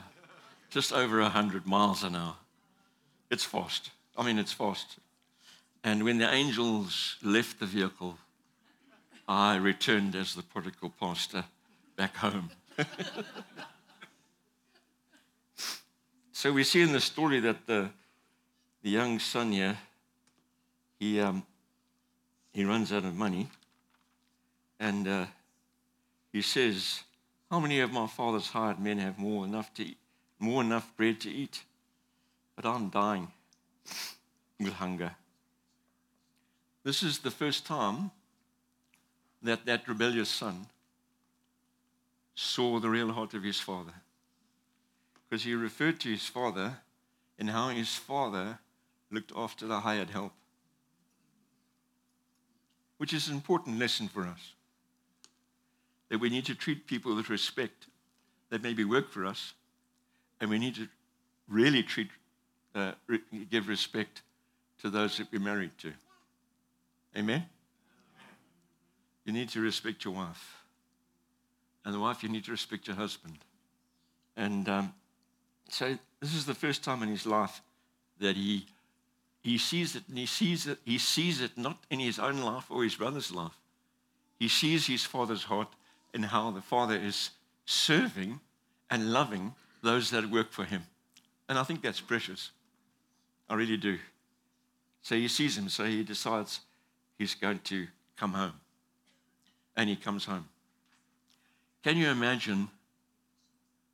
Just 0.69 0.93
over 0.93 1.19
100 1.21 1.65
miles 1.65 2.03
an 2.03 2.15
hour. 2.15 2.35
It's 3.29 3.43
fast. 3.43 3.91
I 4.17 4.23
mean, 4.23 4.37
it's 4.37 4.53
fast. 4.53 4.97
And 5.83 6.03
when 6.03 6.17
the 6.19 6.31
angels 6.31 7.17
left 7.23 7.59
the 7.59 7.65
vehicle, 7.65 8.17
I 9.27 9.55
returned 9.55 10.15
as 10.15 10.35
the 10.35 10.43
prodigal 10.43 10.93
pastor 10.99 11.45
back 11.95 12.15
home. 12.17 12.51
so 16.31 16.51
we 16.53 16.63
see 16.63 16.81
in 16.81 16.91
the 16.91 17.01
story 17.01 17.39
that 17.39 17.65
the, 17.65 17.89
the 18.83 18.89
young 18.89 19.19
son 19.19 19.51
here, 19.51 19.77
he, 20.99 21.19
um, 21.19 21.43
he 22.53 22.63
runs 22.63 22.91
out 22.91 23.05
of 23.05 23.15
money. 23.15 23.47
And 24.81 25.07
uh, 25.07 25.25
he 26.33 26.41
says, 26.41 27.03
How 27.51 27.59
many 27.59 27.81
of 27.81 27.93
my 27.93 28.07
father's 28.07 28.47
hired 28.47 28.79
men 28.79 28.97
have 28.97 29.19
more 29.19 29.45
enough 29.45 29.71
to 29.75 29.83
eat, 29.83 29.97
more 30.39 30.63
enough 30.63 30.91
bread 30.97 31.21
to 31.21 31.29
eat? 31.29 31.63
But 32.55 32.65
I'm 32.65 32.89
dying 32.89 33.27
with 34.59 34.73
hunger. 34.73 35.11
This 36.83 37.03
is 37.03 37.19
the 37.19 37.29
first 37.29 37.63
time 37.63 38.09
that 39.43 39.67
that 39.67 39.87
rebellious 39.87 40.29
son 40.29 40.65
saw 42.33 42.79
the 42.79 42.89
real 42.89 43.11
heart 43.11 43.35
of 43.35 43.43
his 43.43 43.59
father. 43.59 43.93
Because 45.29 45.43
he 45.43 45.53
referred 45.53 45.99
to 45.99 46.09
his 46.09 46.25
father 46.25 46.79
and 47.37 47.51
how 47.51 47.69
his 47.69 47.95
father 47.95 48.57
looked 49.11 49.31
after 49.35 49.67
the 49.67 49.81
hired 49.81 50.09
help, 50.09 50.33
which 52.97 53.13
is 53.13 53.27
an 53.27 53.35
important 53.35 53.77
lesson 53.77 54.07
for 54.07 54.23
us. 54.23 54.53
That 56.11 56.19
we 56.19 56.29
need 56.29 56.45
to 56.47 56.55
treat 56.55 56.87
people 56.87 57.15
with 57.15 57.29
respect 57.29 57.87
that 58.49 58.61
maybe 58.61 58.83
work 58.83 59.09
for 59.09 59.25
us, 59.25 59.53
and 60.41 60.49
we 60.49 60.59
need 60.59 60.75
to 60.75 60.89
really 61.47 61.83
treat, 61.83 62.09
uh, 62.75 62.91
re- 63.07 63.21
give 63.49 63.69
respect 63.69 64.21
to 64.81 64.89
those 64.89 65.17
that 65.19 65.27
we're 65.31 65.39
married 65.39 65.71
to. 65.77 65.93
Amen? 67.17 67.45
You 69.23 69.31
need 69.31 69.47
to 69.49 69.61
respect 69.61 70.03
your 70.03 70.13
wife. 70.13 70.57
And 71.85 71.93
the 71.93 71.99
wife, 71.99 72.23
you 72.23 72.29
need 72.29 72.43
to 72.43 72.51
respect 72.51 72.87
your 72.87 72.97
husband. 72.97 73.37
And 74.35 74.67
um, 74.67 74.93
so 75.69 75.97
this 76.19 76.35
is 76.35 76.45
the 76.45 76.53
first 76.53 76.83
time 76.83 77.03
in 77.03 77.07
his 77.07 77.25
life 77.25 77.61
that 78.19 78.35
he, 78.35 78.65
he 79.41 79.57
sees 79.57 79.95
it, 79.95 80.03
and 80.09 80.17
he 80.17 80.25
sees 80.25 80.67
it, 80.67 80.79
he 80.83 80.97
sees 80.97 81.39
it 81.39 81.57
not 81.57 81.77
in 81.89 82.01
his 82.01 82.19
own 82.19 82.41
life 82.41 82.65
or 82.69 82.83
his 82.83 82.95
brother's 82.95 83.31
life. 83.31 83.57
He 84.39 84.49
sees 84.49 84.87
his 84.87 85.05
father's 85.05 85.43
heart 85.43 85.69
and 86.13 86.25
how 86.25 86.51
the 86.51 86.61
father 86.61 86.95
is 86.95 87.31
serving 87.65 88.39
and 88.89 89.11
loving 89.13 89.53
those 89.81 90.09
that 90.11 90.29
work 90.29 90.51
for 90.51 90.65
him. 90.65 90.83
And 91.47 91.57
I 91.57 91.63
think 91.63 91.81
that's 91.81 92.01
precious. 92.01 92.51
I 93.49 93.55
really 93.55 93.77
do. 93.77 93.97
So 95.01 95.15
he 95.15 95.27
sees 95.27 95.57
him, 95.57 95.69
so 95.69 95.85
he 95.85 96.03
decides 96.03 96.61
he's 97.17 97.33
going 97.33 97.59
to 97.65 97.87
come 98.17 98.33
home. 98.33 98.53
And 99.75 99.89
he 99.89 99.95
comes 99.95 100.25
home. 100.25 100.47
Can 101.83 101.97
you 101.97 102.09
imagine 102.09 102.69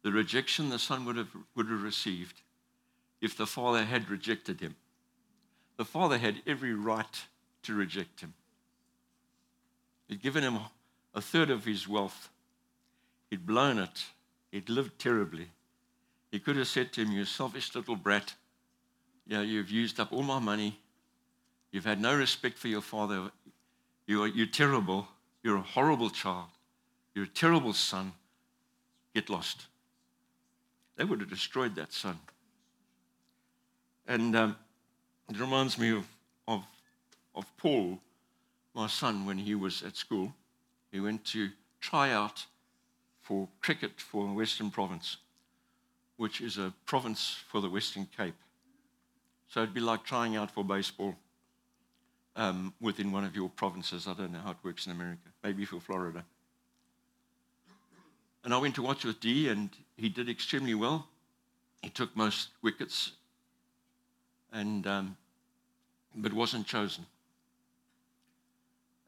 the 0.04 0.12
rejection 0.12 0.70
the 0.70 0.80
son 0.80 1.06
would 1.06 1.16
have, 1.16 1.30
would 1.56 1.70
have 1.70 1.84
received 1.84 2.42
if 3.22 3.38
the 3.38 3.48
father 3.48 3.86
had 3.86 4.10
rejected 4.10 4.60
him? 4.60 4.76
The 5.78 5.86
father 5.86 6.18
had 6.18 6.42
every 6.46 6.74
right 6.74 7.26
to 7.64 7.74
reject 7.74 8.22
him. 8.22 8.34
He'd 10.08 10.22
given 10.22 10.44
him 10.44 10.60
a 11.18 11.22
third 11.22 11.50
of 11.50 11.66
his 11.66 11.88
wealth, 11.88 12.30
he'd 13.32 13.48
blown 13.48 13.80
it, 13.80 14.06
he'd 14.52 14.70
lived 14.70 15.00
terribly. 15.00 15.48
He 16.32 16.40
could 16.40 16.58
have 16.58 16.68
said 16.68 16.94
to 16.94 17.02
him, 17.02 17.12
You 17.12 17.26
selfish 17.26 17.74
little 17.74 17.96
brat, 17.96 18.36
you 19.26 19.36
know, 19.36 19.42
you've 19.42 19.72
used 19.72 20.00
up 20.00 20.14
all 20.14 20.22
my 20.22 20.38
money. 20.38 20.80
You've 21.72 21.86
had 21.86 22.00
no 22.00 22.16
respect 22.16 22.60
for 22.60 22.68
your 22.68 22.82
father. 22.82 23.32
You're, 24.06 24.28
you're 24.28 24.46
terrible. 24.46 25.08
You're 25.44 25.58
a 25.58 25.62
horrible 25.62 26.12
child. 26.12 26.46
You're 27.16 27.26
a 27.26 27.30
terrible 27.30 27.74
son. 27.74 28.14
Get 29.16 29.28
lost. 29.28 29.66
They 30.98 31.04
would 31.04 31.20
have 31.20 31.30
destroyed 31.32 31.76
that 31.76 31.94
son. 31.94 32.20
And 34.08 34.36
um, 34.36 34.56
it 35.30 35.40
reminds 35.40 35.80
me 35.80 35.94
of, 35.94 36.08
of, 36.48 36.64
of 37.34 37.58
Paul, 37.58 37.98
my 38.76 38.86
son, 38.86 39.26
when 39.26 39.40
he 39.40 39.56
was 39.56 39.82
at 39.82 39.98
school. 39.98 40.32
He 40.98 41.02
went 41.02 41.26
to 41.26 41.52
try 41.80 42.12
out 42.12 42.48
for 43.22 43.48
cricket 43.62 44.02
for 44.02 44.26
Western 44.34 44.72
Province, 44.72 45.18
which 46.16 46.42
is 46.42 46.58
a 46.58 46.74
province 46.88 47.38
for 47.52 47.62
the 47.62 47.70
Western 47.70 48.08
Cape. 48.18 48.34
So 49.48 49.62
it'd 49.62 49.76
be 49.76 49.80
like 49.80 50.04
trying 50.04 50.36
out 50.36 50.50
for 50.50 50.64
baseball 50.64 51.14
um, 52.36 52.74
within 52.82 53.12
one 53.12 53.26
of 53.26 53.36
your 53.36 53.48
provinces. 53.48 54.08
I 54.08 54.16
don't 54.16 54.32
know 54.32 54.40
how 54.40 54.50
it 54.50 54.58
works 54.64 54.88
in 54.88 54.92
America, 54.92 55.30
maybe 55.44 55.66
for 55.66 55.80
Florida. 55.80 56.26
And 58.44 58.52
I 58.52 58.58
went 58.58 58.74
to 58.74 58.82
watch 58.82 59.06
with 59.06 59.20
D, 59.20 59.50
and 59.50 59.70
he 59.98 60.10
did 60.10 60.28
extremely 60.28 60.74
well. 60.74 61.08
He 61.84 61.92
took 61.92 62.18
most 62.18 62.50
wickets, 62.64 63.12
and 64.52 64.88
um, 64.88 65.16
but 66.16 66.34
wasn't 66.34 66.66
chosen. 66.66 67.06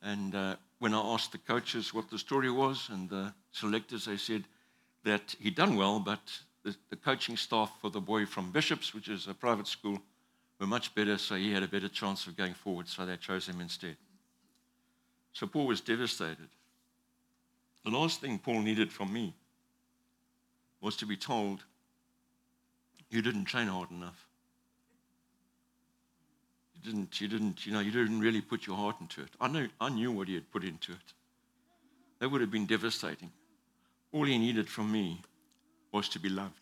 And 0.04 0.36
uh, 0.36 0.56
when 0.80 0.94
I 0.94 1.00
asked 1.00 1.34
the 1.34 1.38
coaches 1.38 1.94
what 1.94 2.10
the 2.10 2.18
story 2.18 2.50
was, 2.50 2.90
and 2.90 3.10
the 3.10 3.34
selectors, 3.52 4.06
they 4.06 4.18
said 4.18 4.46
that 5.04 5.36
he'd 5.40 5.56
done 5.56 5.76
well, 5.76 6.00
but 6.00 6.20
the, 6.64 6.76
the 6.90 6.96
coaching 6.96 7.38
staff 7.38 7.72
for 7.82 7.90
the 7.90 8.02
boy 8.02 8.26
from 8.26 8.52
Bishops, 8.52 8.94
which 8.94 9.10
is 9.10 9.28
a 9.28 9.34
private 9.34 9.68
school, 9.68 10.00
were 10.60 10.68
much 10.68 10.96
better, 10.96 11.18
so 11.18 11.36
he 11.36 11.52
had 11.52 11.64
a 11.64 11.68
better 11.68 11.90
chance 11.90 12.28
of 12.28 12.38
going 12.38 12.54
forward, 12.54 12.88
so 12.88 13.06
they 13.06 13.18
chose 13.18 13.48
him 13.48 13.62
instead. 13.62 13.98
So 15.34 15.48
Paul 15.48 15.68
was 15.68 15.82
devastated. 15.82 16.50
The 17.86 17.92
last 17.92 18.20
thing 18.20 18.40
Paul 18.40 18.62
needed 18.62 18.92
from 18.92 19.14
me 19.14 19.34
was 20.82 20.96
to 20.98 21.06
be 21.06 21.18
told, 21.18 21.64
You 23.10 23.22
didn't 23.22 23.46
train 23.46 23.68
hard 23.68 23.92
enough. 23.92 24.29
You 26.84 26.92
didn't, 26.92 27.22
you 27.22 27.28
didn't, 27.28 27.66
you 27.66 27.74
know, 27.74 27.80
you 27.80 27.92
didn't 27.92 28.20
really 28.20 28.42
put 28.42 28.66
your 28.66 28.78
heart 28.78 28.96
into 29.02 29.22
it. 29.22 29.30
I 29.40 29.48
knew, 29.48 29.68
I 29.80 29.90
knew 29.90 30.12
what 30.12 30.28
he 30.28 30.36
had 30.36 30.52
put 30.52 30.64
into 30.64 30.94
it. 30.94 31.14
That 32.20 32.30
would 32.30 32.42
have 32.42 32.52
been 32.52 32.66
devastating. 32.66 33.32
All 34.12 34.26
he 34.26 34.38
needed 34.38 34.70
from 34.70 34.92
me 34.92 35.22
was 35.92 36.10
to 36.10 36.20
be 36.20 36.30
loved. 36.30 36.54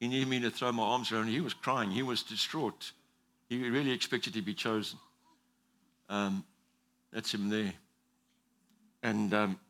He 0.00 0.08
needed 0.08 0.28
me 0.28 0.40
to 0.40 0.50
throw 0.50 0.72
my 0.72 0.82
arms 0.82 1.12
around. 1.12 1.28
He 1.28 1.40
was 1.40 1.54
crying. 1.54 1.90
He 1.90 2.02
was 2.02 2.22
distraught. 2.22 2.92
He 3.48 3.68
really 3.68 3.92
expected 3.92 4.34
to 4.34 4.42
be 4.42 4.54
chosen. 4.54 4.98
Um, 6.08 6.44
that's 7.12 7.32
him 7.32 7.48
there. 7.50 7.72
And 9.02 9.32
um, 9.34 9.60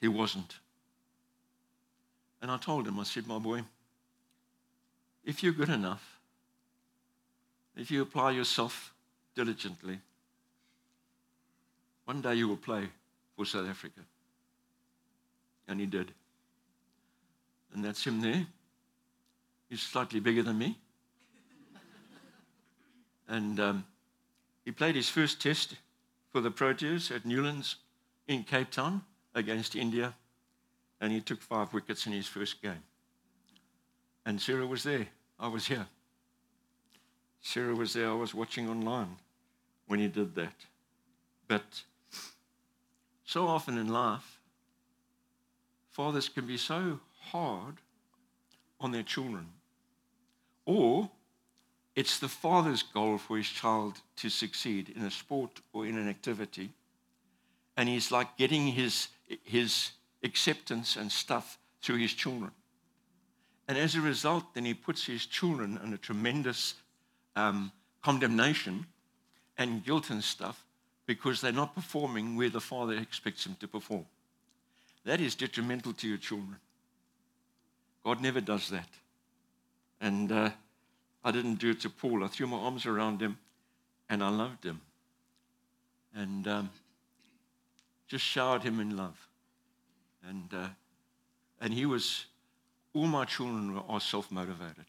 he 0.00 0.08
wasn't. 0.08 0.56
And 2.40 2.50
I 2.50 2.56
told 2.56 2.86
him, 2.86 2.98
I 2.98 3.04
said, 3.04 3.26
my 3.26 3.38
boy, 3.38 3.62
if 5.24 5.42
you're 5.42 5.52
good 5.52 5.68
enough, 5.68 6.19
if 7.76 7.90
you 7.90 8.02
apply 8.02 8.32
yourself 8.32 8.92
diligently, 9.34 10.00
one 12.04 12.20
day 12.20 12.34
you 12.34 12.48
will 12.48 12.56
play 12.56 12.88
for 13.36 13.44
South 13.44 13.68
Africa. 13.68 14.00
And 15.68 15.78
he 15.78 15.86
did. 15.86 16.12
And 17.72 17.84
that's 17.84 18.04
him 18.04 18.20
there. 18.20 18.46
He's 19.68 19.80
slightly 19.80 20.18
bigger 20.18 20.42
than 20.42 20.58
me. 20.58 20.76
and 23.28 23.60
um, 23.60 23.84
he 24.64 24.72
played 24.72 24.96
his 24.96 25.08
first 25.08 25.40
test 25.40 25.76
for 26.30 26.40
the 26.40 26.50
Proteas 26.50 27.14
at 27.14 27.24
Newlands 27.24 27.76
in 28.26 28.42
Cape 28.42 28.70
Town 28.70 29.02
against 29.34 29.76
India, 29.76 30.14
and 31.00 31.12
he 31.12 31.20
took 31.20 31.40
five 31.40 31.72
wickets 31.72 32.06
in 32.06 32.12
his 32.12 32.26
first 32.26 32.60
game. 32.60 32.82
And 34.26 34.40
Sarah 34.40 34.66
was 34.66 34.82
there. 34.82 35.06
I 35.38 35.48
was 35.48 35.66
here. 35.66 35.86
Sarah 37.40 37.74
was 37.74 37.92
there. 37.92 38.10
I 38.10 38.14
was 38.14 38.34
watching 38.34 38.68
online 38.68 39.16
when 39.86 40.00
he 40.00 40.08
did 40.08 40.34
that. 40.34 40.54
But 41.48 41.82
so 43.24 43.46
often 43.46 43.78
in 43.78 43.88
life, 43.88 44.38
fathers 45.90 46.28
can 46.28 46.46
be 46.46 46.56
so 46.56 47.00
hard 47.18 47.76
on 48.80 48.92
their 48.92 49.02
children. 49.02 49.48
Or 50.64 51.10
it's 51.96 52.18
the 52.18 52.28
father's 52.28 52.82
goal 52.82 53.18
for 53.18 53.36
his 53.36 53.48
child 53.48 54.00
to 54.16 54.28
succeed 54.28 54.92
in 54.94 55.02
a 55.02 55.10
sport 55.10 55.60
or 55.72 55.86
in 55.86 55.98
an 55.98 56.08
activity 56.08 56.70
and 57.80 57.88
he's 57.88 58.10
like 58.10 58.36
getting 58.36 58.66
his, 58.66 59.08
his 59.42 59.92
acceptance 60.22 60.96
and 60.96 61.10
stuff 61.10 61.58
through 61.80 61.96
his 61.96 62.12
children. 62.12 62.50
And 63.68 63.78
as 63.78 63.94
a 63.94 64.02
result, 64.02 64.52
then 64.52 64.66
he 64.66 64.74
puts 64.74 65.06
his 65.06 65.24
children 65.24 65.80
under 65.82 65.96
tremendous 65.96 66.74
um, 67.36 67.72
condemnation 68.02 68.86
and 69.58 69.84
guilt 69.84 70.10
and 70.10 70.22
stuff 70.22 70.64
because 71.06 71.40
they're 71.40 71.52
not 71.52 71.74
performing 71.74 72.36
where 72.36 72.50
the 72.50 72.60
father 72.60 72.94
expects 72.94 73.44
them 73.44 73.56
to 73.60 73.68
perform. 73.68 74.06
That 75.04 75.20
is 75.20 75.34
detrimental 75.34 75.92
to 75.94 76.08
your 76.08 76.18
children. 76.18 76.56
God 78.04 78.20
never 78.20 78.40
does 78.40 78.68
that. 78.70 78.88
And 80.00 80.32
uh, 80.32 80.50
I 81.24 81.30
didn't 81.30 81.56
do 81.56 81.70
it 81.70 81.80
to 81.80 81.90
Paul. 81.90 82.24
I 82.24 82.28
threw 82.28 82.46
my 82.46 82.56
arms 82.56 82.86
around 82.86 83.20
him 83.20 83.38
and 84.08 84.22
I 84.22 84.30
loved 84.30 84.64
him. 84.64 84.80
And 86.14 86.46
um, 86.48 86.70
just 88.08 88.24
showered 88.24 88.62
him 88.62 88.80
in 88.80 88.96
love. 88.96 89.16
And, 90.28 90.48
uh, 90.52 90.68
and 91.60 91.72
he 91.72 91.86
was, 91.86 92.26
all 92.94 93.06
my 93.06 93.24
children 93.24 93.80
are 93.88 94.00
self 94.00 94.30
motivated. 94.30 94.84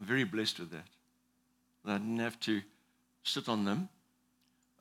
I'm 0.00 0.06
very 0.06 0.24
blessed 0.24 0.60
with 0.60 0.70
that. 0.72 0.86
I 1.88 1.98
didn't 1.98 2.18
have 2.18 2.38
to 2.40 2.60
sit 3.22 3.48
on 3.48 3.64
them. 3.64 3.88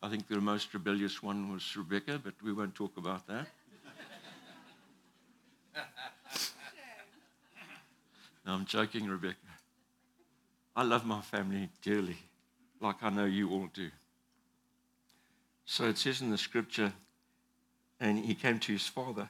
I 0.01 0.09
think 0.09 0.27
the 0.27 0.41
most 0.41 0.73
rebellious 0.73 1.23
one 1.23 1.51
was 1.51 1.75
Rebecca, 1.75 2.19
but 2.23 2.33
we 2.43 2.53
won't 2.53 2.75
talk 2.75 2.97
about 2.97 3.25
that. 3.27 3.47
no, 8.45 8.53
I'm 8.53 8.65
joking, 8.65 9.07
Rebecca. 9.07 9.37
I 10.75 10.83
love 10.83 11.05
my 11.05 11.21
family 11.21 11.69
dearly, 11.81 12.17
like 12.79 13.01
I 13.01 13.09
know 13.09 13.25
you 13.25 13.49
all 13.51 13.67
do. 13.73 13.89
So 15.65 15.85
it 15.85 15.97
says 15.97 16.21
in 16.21 16.29
the 16.29 16.37
scripture, 16.37 16.93
and 17.99 18.19
he 18.19 18.35
came 18.35 18.59
to 18.59 18.73
his 18.73 18.85
father. 18.85 19.29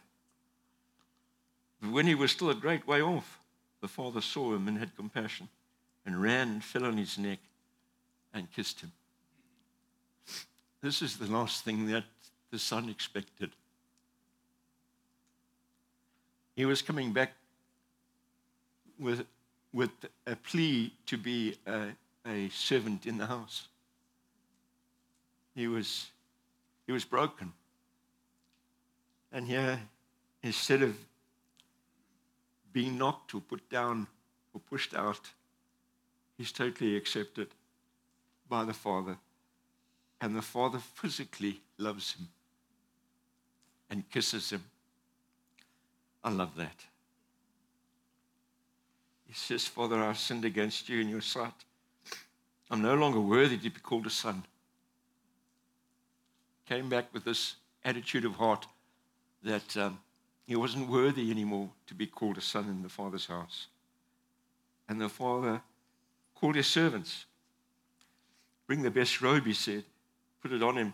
But 1.82 1.92
when 1.92 2.08
he 2.08 2.16
was 2.16 2.32
still 2.32 2.50
a 2.50 2.56
great 2.56 2.86
way 2.88 3.02
off, 3.02 3.40
the 3.82 3.88
father 3.88 4.22
saw 4.22 4.54
him 4.54 4.68
and 4.68 4.78
had 4.78 4.96
compassion 4.96 5.48
and 6.06 6.22
ran 6.22 6.50
and 6.50 6.64
fell 6.64 6.86
on 6.86 6.98
his 6.98 7.18
neck 7.18 7.40
and 8.38 8.52
kissed 8.52 8.82
him. 8.82 8.92
This 10.82 11.02
is 11.02 11.18
the 11.18 11.28
last 11.28 11.64
thing 11.64 11.88
that 11.88 12.06
the 12.52 12.60
son 12.60 12.90
expected. 12.90 13.52
He 16.56 16.66
was 16.66 16.82
coming 16.82 17.14
back 17.14 17.34
with, 19.00 19.26
with 19.74 19.92
a 20.26 20.36
plea 20.36 20.94
to 21.08 21.18
be 21.18 21.58
a, 21.66 21.90
a 22.26 22.50
servant 22.50 23.06
in 23.06 23.18
the 23.18 23.26
house. 23.26 23.68
He 25.56 25.68
was, 25.68 26.08
he 26.86 26.92
was 26.94 27.06
broken. 27.06 27.54
And 29.32 29.48
here, 29.48 29.80
instead 30.42 30.82
of 30.82 30.96
being 32.72 32.98
knocked 32.98 33.34
or 33.34 33.42
put 33.42 33.70
down 33.70 34.08
or 34.54 34.62
pushed 34.62 34.94
out, 34.96 35.32
he's 36.38 36.52
totally 36.52 36.96
accepted 36.96 37.48
by 38.50 38.64
the 38.66 38.74
Father. 38.74 39.18
And 40.20 40.36
the 40.36 40.42
Father 40.42 40.80
physically 40.80 41.62
loves 41.78 42.14
him 42.14 42.28
and 43.90 44.10
kisses 44.10 44.50
him. 44.52 44.64
I 46.24 46.32
love 46.32 46.56
that. 46.58 46.86
He 49.28 49.34
says, 49.34 49.66
Father, 49.66 49.98
I've 49.98 50.18
sinned 50.18 50.46
against 50.46 50.90
you 50.90 51.00
in 51.00 51.10
your 51.10 51.22
sight. 51.22 51.54
I'm 52.70 52.82
no 52.82 52.96
longer 52.96 53.20
worthy 53.20 53.58
to 53.58 53.70
be 53.70 53.80
called 53.80 54.08
a 54.08 54.10
son. 54.10 54.44
Came 56.68 56.90
back 56.90 57.14
with 57.14 57.24
this 57.24 57.56
attitude 57.84 58.26
of 58.26 58.36
heart 58.36 58.68
that 59.44 59.78
um, 59.78 60.00
he 60.46 60.56
wasn't 60.56 60.90
worthy 60.90 61.32
anymore 61.32 61.70
to 61.88 61.94
be 61.94 62.08
called 62.08 62.38
a 62.38 62.42
son 62.42 62.66
in 62.70 62.84
the 62.84 62.90
Father's 62.90 63.28
house. 63.28 63.68
And 64.90 65.00
the 65.00 65.10
Father 65.10 65.62
called 66.36 66.56
his 66.56 66.68
servants. 66.68 67.26
Bring 68.68 68.84
the 68.84 68.92
best 68.92 69.22
robe, 69.22 69.46
he 69.46 69.54
said. 69.54 69.86
Put 70.42 70.52
it 70.52 70.62
on 70.62 70.78
him. 70.78 70.94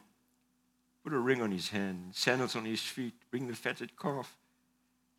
Put 1.03 1.13
a 1.13 1.19
ring 1.19 1.41
on 1.41 1.51
his 1.51 1.69
hand, 1.69 2.11
sandals 2.13 2.55
on 2.55 2.63
his 2.63 2.81
feet. 2.81 3.13
Bring 3.29 3.47
the 3.47 3.55
fatted 3.55 3.99
calf 3.99 4.37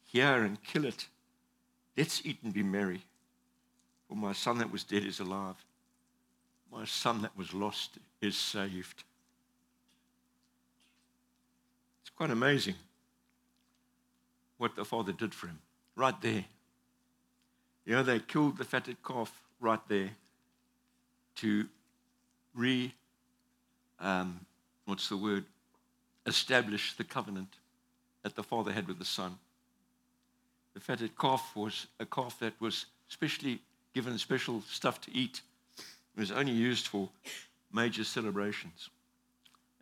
here 0.05 0.45
and 0.45 0.63
kill 0.63 0.87
it. 0.87 1.09
Let's 1.97 2.25
eat 2.25 2.39
and 2.43 2.55
be 2.55 2.63
merry. 2.63 3.03
For 4.09 4.15
my 4.15 4.33
son 4.33 4.59
that 4.59 4.73
was 4.73 4.85
dead 4.85 5.05
is 5.05 5.21
alive. 5.21 5.57
My 6.73 6.85
son 6.85 7.23
that 7.23 7.37
was 7.37 7.53
lost 7.53 7.99
is 8.21 8.37
saved. 8.37 9.05
It's 12.03 12.11
quite 12.17 12.31
amazing 12.31 12.77
what 14.59 14.75
the 14.77 14.85
father 14.85 15.13
did 15.13 15.35
for 15.35 15.49
him 15.49 15.59
right 15.97 16.19
there. 16.21 16.45
You 17.85 17.97
know, 17.97 18.03
they 18.03 18.21
killed 18.21 18.57
the 18.57 18.65
fatted 18.65 18.97
calf 19.03 19.33
right 19.61 19.81
there 19.89 20.11
to 21.37 21.67
re, 22.55 22.93
um, 24.01 24.41
what's 24.87 25.09
the 25.09 25.17
word, 25.17 25.45
establish 26.27 26.97
the 26.97 27.05
covenant 27.05 27.49
that 28.23 28.35
the 28.35 28.43
father 28.43 28.73
had 28.73 28.89
with 28.89 28.99
the 28.99 29.05
son. 29.05 29.39
The 30.75 30.81
fatted 30.81 31.17
calf 31.19 31.55
was 31.55 31.87
a 32.01 32.07
calf 32.07 32.39
that 32.41 32.55
was 32.61 32.87
specially 33.09 33.61
given 33.95 34.19
special 34.19 34.63
stuff 34.63 35.01
to 35.03 35.15
eat. 35.15 35.41
It 35.79 36.21
was 36.21 36.33
only 36.33 36.53
used 36.53 36.89
for 36.89 37.09
major 37.73 38.05
celebrations. 38.05 38.89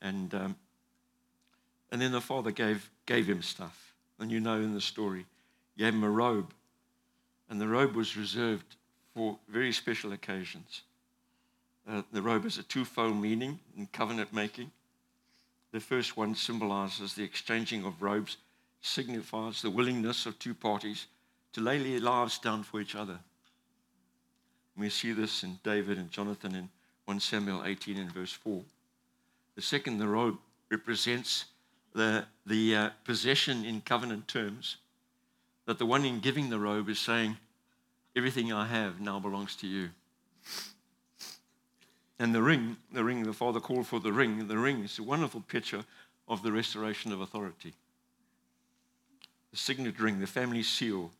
And, 0.00 0.34
um, 0.34 0.56
and 1.90 2.00
then 2.00 2.12
the 2.12 2.20
father 2.20 2.50
gave, 2.50 2.90
gave 3.06 3.26
him 3.26 3.42
stuff 3.42 3.92
and 4.22 4.30
you 4.30 4.40
know 4.40 4.54
in 4.54 4.72
the 4.72 4.80
story, 4.80 5.26
he 5.74 5.82
gave 5.82 5.92
him 5.92 6.04
a 6.04 6.10
robe. 6.10 6.54
And 7.50 7.60
the 7.60 7.66
robe 7.66 7.94
was 7.94 8.16
reserved 8.16 8.76
for 9.14 9.36
very 9.48 9.72
special 9.72 10.12
occasions. 10.12 10.82
Uh, 11.88 12.02
the 12.12 12.22
robe 12.22 12.44
has 12.44 12.58
a 12.58 12.62
twofold 12.62 13.16
meaning 13.16 13.58
in 13.76 13.86
covenant 13.88 14.32
making. 14.32 14.70
The 15.72 15.80
first 15.80 16.16
one 16.16 16.34
symbolizes 16.34 17.14
the 17.14 17.24
exchanging 17.24 17.84
of 17.84 18.02
robes, 18.02 18.36
signifies 18.80 19.62
the 19.62 19.70
willingness 19.70 20.26
of 20.26 20.38
two 20.38 20.54
parties 20.54 21.06
to 21.52 21.60
lay 21.60 21.78
their 21.78 22.00
lives 22.00 22.38
down 22.38 22.62
for 22.62 22.80
each 22.80 22.94
other. 22.94 23.18
We 24.76 24.88
see 24.88 25.12
this 25.12 25.42
in 25.42 25.58
David 25.62 25.98
and 25.98 26.10
Jonathan 26.10 26.54
in 26.54 26.68
1 27.06 27.20
Samuel 27.20 27.64
18 27.64 27.98
and 27.98 28.12
verse 28.12 28.32
4. 28.32 28.62
The 29.54 29.62
second, 29.62 29.98
the 29.98 30.08
robe, 30.08 30.38
represents 30.70 31.46
the, 31.94 32.24
the 32.46 32.76
uh, 32.76 32.90
possession 33.04 33.64
in 33.64 33.82
covenant 33.82 34.28
terms, 34.28 34.76
that 35.66 35.78
the 35.78 35.86
one 35.86 36.04
in 36.04 36.20
giving 36.20 36.48
the 36.48 36.58
robe 36.58 36.88
is 36.88 36.98
saying, 36.98 37.36
Everything 38.14 38.52
I 38.52 38.66
have 38.66 39.00
now 39.00 39.18
belongs 39.18 39.56
to 39.56 39.66
you. 39.66 39.90
And 42.22 42.32
the 42.32 42.40
ring, 42.40 42.76
the 42.92 43.02
ring, 43.02 43.24
the 43.24 43.32
father 43.32 43.58
called 43.58 43.88
for 43.88 43.98
the 43.98 44.12
ring, 44.12 44.46
the 44.46 44.56
ring 44.56 44.84
is 44.84 44.96
a 44.96 45.02
wonderful 45.02 45.40
picture 45.40 45.84
of 46.28 46.44
the 46.44 46.52
restoration 46.52 47.10
of 47.10 47.20
authority. 47.20 47.74
The 49.50 49.56
signet 49.56 49.98
ring, 49.98 50.20
the 50.20 50.28
family 50.28 50.62
seal, 50.62 51.10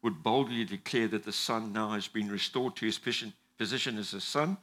would 0.00 0.22
boldly 0.22 0.64
declare 0.64 1.08
that 1.08 1.24
the 1.24 1.32
son 1.32 1.74
now 1.74 1.90
has 1.90 2.08
been 2.08 2.30
restored 2.30 2.74
to 2.76 2.86
his 2.86 2.98
position 2.98 3.98
as 3.98 4.14
a 4.14 4.20
son 4.22 4.56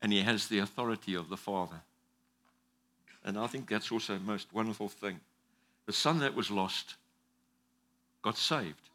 and 0.00 0.12
he 0.12 0.22
has 0.22 0.46
the 0.46 0.60
authority 0.60 1.16
of 1.16 1.28
the 1.28 1.36
father. 1.36 1.80
And 3.24 3.36
I 3.36 3.48
think 3.48 3.68
that's 3.68 3.90
also 3.90 4.14
the 4.14 4.20
most 4.20 4.54
wonderful 4.54 4.88
thing. 4.88 5.18
The 5.86 5.92
son 5.92 6.20
that 6.20 6.36
was 6.36 6.48
lost 6.48 6.94
got 8.22 8.38
saved. 8.38 8.88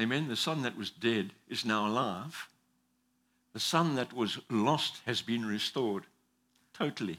Amen. 0.00 0.28
The 0.28 0.36
son 0.36 0.62
that 0.62 0.78
was 0.78 0.88
dead 0.88 1.34
is 1.46 1.66
now 1.66 1.88
alive. 1.88 2.48
The 3.54 3.60
son 3.60 3.94
that 3.94 4.12
was 4.12 4.38
lost 4.50 5.00
has 5.06 5.22
been 5.22 5.46
restored 5.46 6.04
totally. 6.74 7.18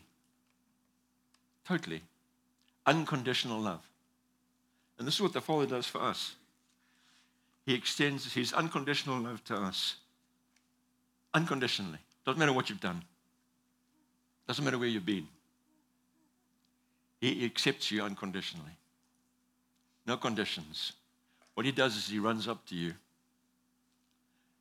Totally. 1.66 2.02
Unconditional 2.86 3.60
love. 3.60 3.82
And 5.00 5.08
this 5.08 5.16
is 5.16 5.22
what 5.22 5.34
the 5.34 5.42
Father 5.42 5.66
does 5.66 5.88
for 5.88 6.02
us. 6.02 6.36
He 7.66 7.74
extends 7.74 8.34
his 8.34 8.54
unconditional 8.54 9.20
love 9.20 9.44
to 9.46 9.56
us. 9.56 9.96
Unconditionally. 11.34 12.00
Doesn't 12.26 12.40
matter 12.40 12.54
what 12.54 12.70
you've 12.70 12.82
done. 12.82 13.02
Doesn't 14.48 14.64
matter 14.64 14.78
where 14.78 14.88
you've 14.88 15.06
been. 15.06 15.28
He 17.22 17.46
accepts 17.46 17.92
you 17.92 18.04
unconditionally. 18.04 18.78
No 20.06 20.18
conditions. 20.18 20.92
What 21.56 21.66
he 21.66 21.72
does 21.72 21.96
is 21.96 22.10
he 22.10 22.20
runs 22.20 22.48
up 22.48 22.66
to 22.68 22.76
you 22.76 22.94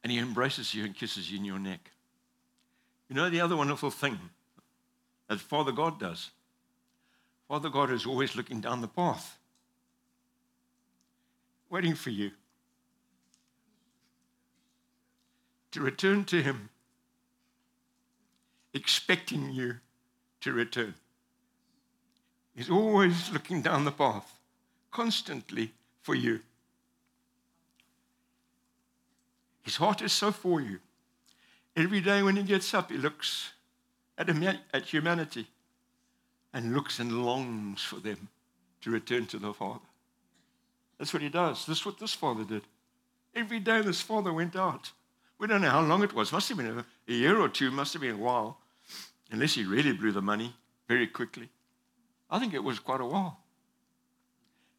and 0.04 0.12
he 0.12 0.18
embraces 0.18 0.74
you 0.74 0.84
and 0.84 0.94
kisses 0.94 1.30
you 1.30 1.38
in 1.38 1.46
your 1.46 1.58
neck. 1.58 1.90
You 3.08 3.16
know 3.16 3.30
the 3.30 3.40
other 3.40 3.56
wonderful 3.56 3.90
thing 3.90 4.18
that 5.28 5.40
Father 5.40 5.72
God 5.72 5.98
does? 5.98 6.30
Father 7.48 7.70
God 7.70 7.90
is 7.90 8.04
always 8.04 8.36
looking 8.36 8.60
down 8.60 8.82
the 8.82 8.88
path, 8.88 9.38
waiting 11.70 11.94
for 11.94 12.10
you 12.10 12.30
to 15.72 15.80
return 15.80 16.24
to 16.24 16.42
Him, 16.42 16.68
expecting 18.74 19.52
you 19.52 19.76
to 20.42 20.52
return. 20.52 20.94
He's 22.54 22.70
always 22.70 23.32
looking 23.32 23.62
down 23.62 23.84
the 23.84 23.90
path, 23.90 24.38
constantly 24.90 25.72
for 26.02 26.14
you. 26.14 26.40
His 29.64 29.76
heart 29.76 30.02
is 30.02 30.12
so 30.12 30.30
for 30.30 30.60
you. 30.60 30.78
Every 31.74 32.00
day 32.00 32.22
when 32.22 32.36
he 32.36 32.42
gets 32.44 32.72
up, 32.72 32.90
he 32.90 32.96
looks 32.96 33.50
at, 34.16 34.28
huma- 34.28 34.60
at 34.72 34.84
humanity 34.84 35.48
and 36.52 36.72
looks 36.72 37.00
and 37.00 37.24
longs 37.24 37.82
for 37.82 37.96
them 37.96 38.28
to 38.82 38.90
return 38.90 39.26
to 39.26 39.38
the 39.38 39.52
Father. 39.52 39.80
That's 40.98 41.12
what 41.12 41.22
he 41.22 41.28
does. 41.28 41.66
This 41.66 41.78
is 41.78 41.86
what 41.86 41.98
this 41.98 42.14
father 42.14 42.44
did. 42.44 42.62
Every 43.34 43.58
day 43.58 43.80
this 43.80 44.00
father 44.00 44.32
went 44.32 44.54
out. 44.54 44.92
We 45.38 45.48
don't 45.48 45.62
know 45.62 45.70
how 45.70 45.80
long 45.80 46.04
it 46.04 46.12
was. 46.12 46.30
Must 46.30 46.48
have 46.48 46.58
been 46.58 46.84
a 47.08 47.12
year 47.12 47.40
or 47.40 47.48
two, 47.48 47.70
must 47.70 47.92
have 47.94 48.02
been 48.02 48.14
a 48.14 48.18
while, 48.18 48.58
unless 49.30 49.54
he 49.54 49.64
really 49.64 49.92
blew 49.92 50.12
the 50.12 50.22
money 50.22 50.54
very 50.86 51.08
quickly. 51.08 51.48
I 52.30 52.38
think 52.38 52.54
it 52.54 52.62
was 52.62 52.78
quite 52.78 53.00
a 53.00 53.04
while. 53.04 53.40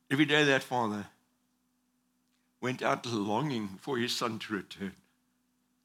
Every 0.09 0.25
day 0.25 0.45
that 0.45 0.63
father 0.63 1.05
went 2.65 2.81
out 2.81 3.05
longing 3.05 3.77
for 3.79 3.95
his 3.95 4.17
son 4.17 4.39
to 4.39 4.53
return. 4.55 4.91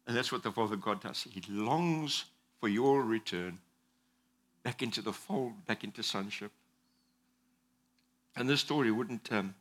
And 0.07 0.16
that's 0.16 0.33
what 0.33 0.43
the 0.43 0.51
Father 0.51 0.77
God 0.77 1.03
does. 1.03 1.27
He 1.31 1.43
longs 1.47 2.25
for 2.59 2.71
your 2.71 3.03
return 3.03 3.59
back 4.62 4.83
into 4.83 5.03
the 5.03 5.12
fold, 5.12 5.66
back 5.66 5.85
into 5.85 6.03
sonship. 6.03 6.51
And 8.35 8.49
this 8.49 8.61
story 8.61 8.90
wouldn't, 8.90 9.31
um, 9.31 9.55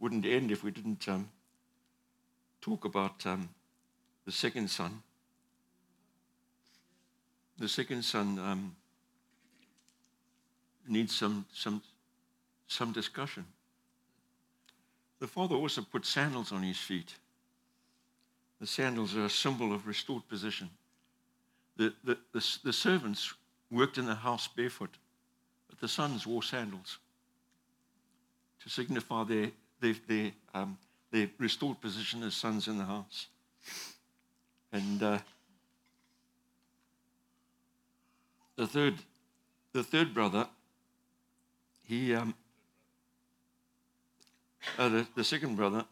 wouldn't 0.00 0.26
end 0.26 0.50
if 0.50 0.64
we 0.64 0.72
didn't 0.72 1.08
um, 1.08 1.30
talk 2.60 2.84
about 2.84 3.24
um, 3.24 3.48
the 4.24 4.32
second 4.32 4.68
son. 4.68 5.02
The 7.56 7.68
second 7.68 8.02
son 8.02 8.36
um, 8.40 8.74
needs 10.88 11.14
some, 11.14 11.46
some, 11.52 11.82
some 12.66 12.90
discussion. 12.90 13.44
The 15.18 15.26
father 15.26 15.54
also 15.54 15.82
put 15.82 16.04
sandals 16.04 16.52
on 16.52 16.62
his 16.62 16.78
feet. 16.78 17.14
The 18.60 18.66
sandals 18.66 19.16
are 19.16 19.24
a 19.24 19.30
symbol 19.30 19.72
of 19.72 19.86
restored 19.86 20.28
position. 20.28 20.70
The, 21.76 21.92
the, 22.04 22.18
the, 22.32 22.58
the 22.64 22.72
servants 22.72 23.34
worked 23.70 23.98
in 23.98 24.06
the 24.06 24.14
house 24.14 24.48
barefoot, 24.48 24.96
but 25.68 25.80
the 25.80 25.88
sons 25.88 26.26
wore 26.26 26.42
sandals 26.42 26.98
to 28.62 28.70
signify 28.70 29.24
their, 29.24 29.50
their, 29.80 29.94
their, 30.06 30.32
um, 30.54 30.78
their 31.10 31.28
restored 31.38 31.80
position 31.80 32.22
as 32.22 32.34
sons 32.34 32.68
in 32.68 32.78
the 32.78 32.84
house. 32.84 33.26
And 34.72 35.02
uh, 35.02 35.18
the 38.56 38.66
third, 38.66 38.94
the 39.72 39.84
third 39.84 40.14
brother, 40.14 40.48
he, 41.84 42.14
um, 42.14 42.34
uh, 44.78 44.88
the, 44.88 45.06
the 45.14 45.24
second 45.24 45.56
brother, 45.56 45.84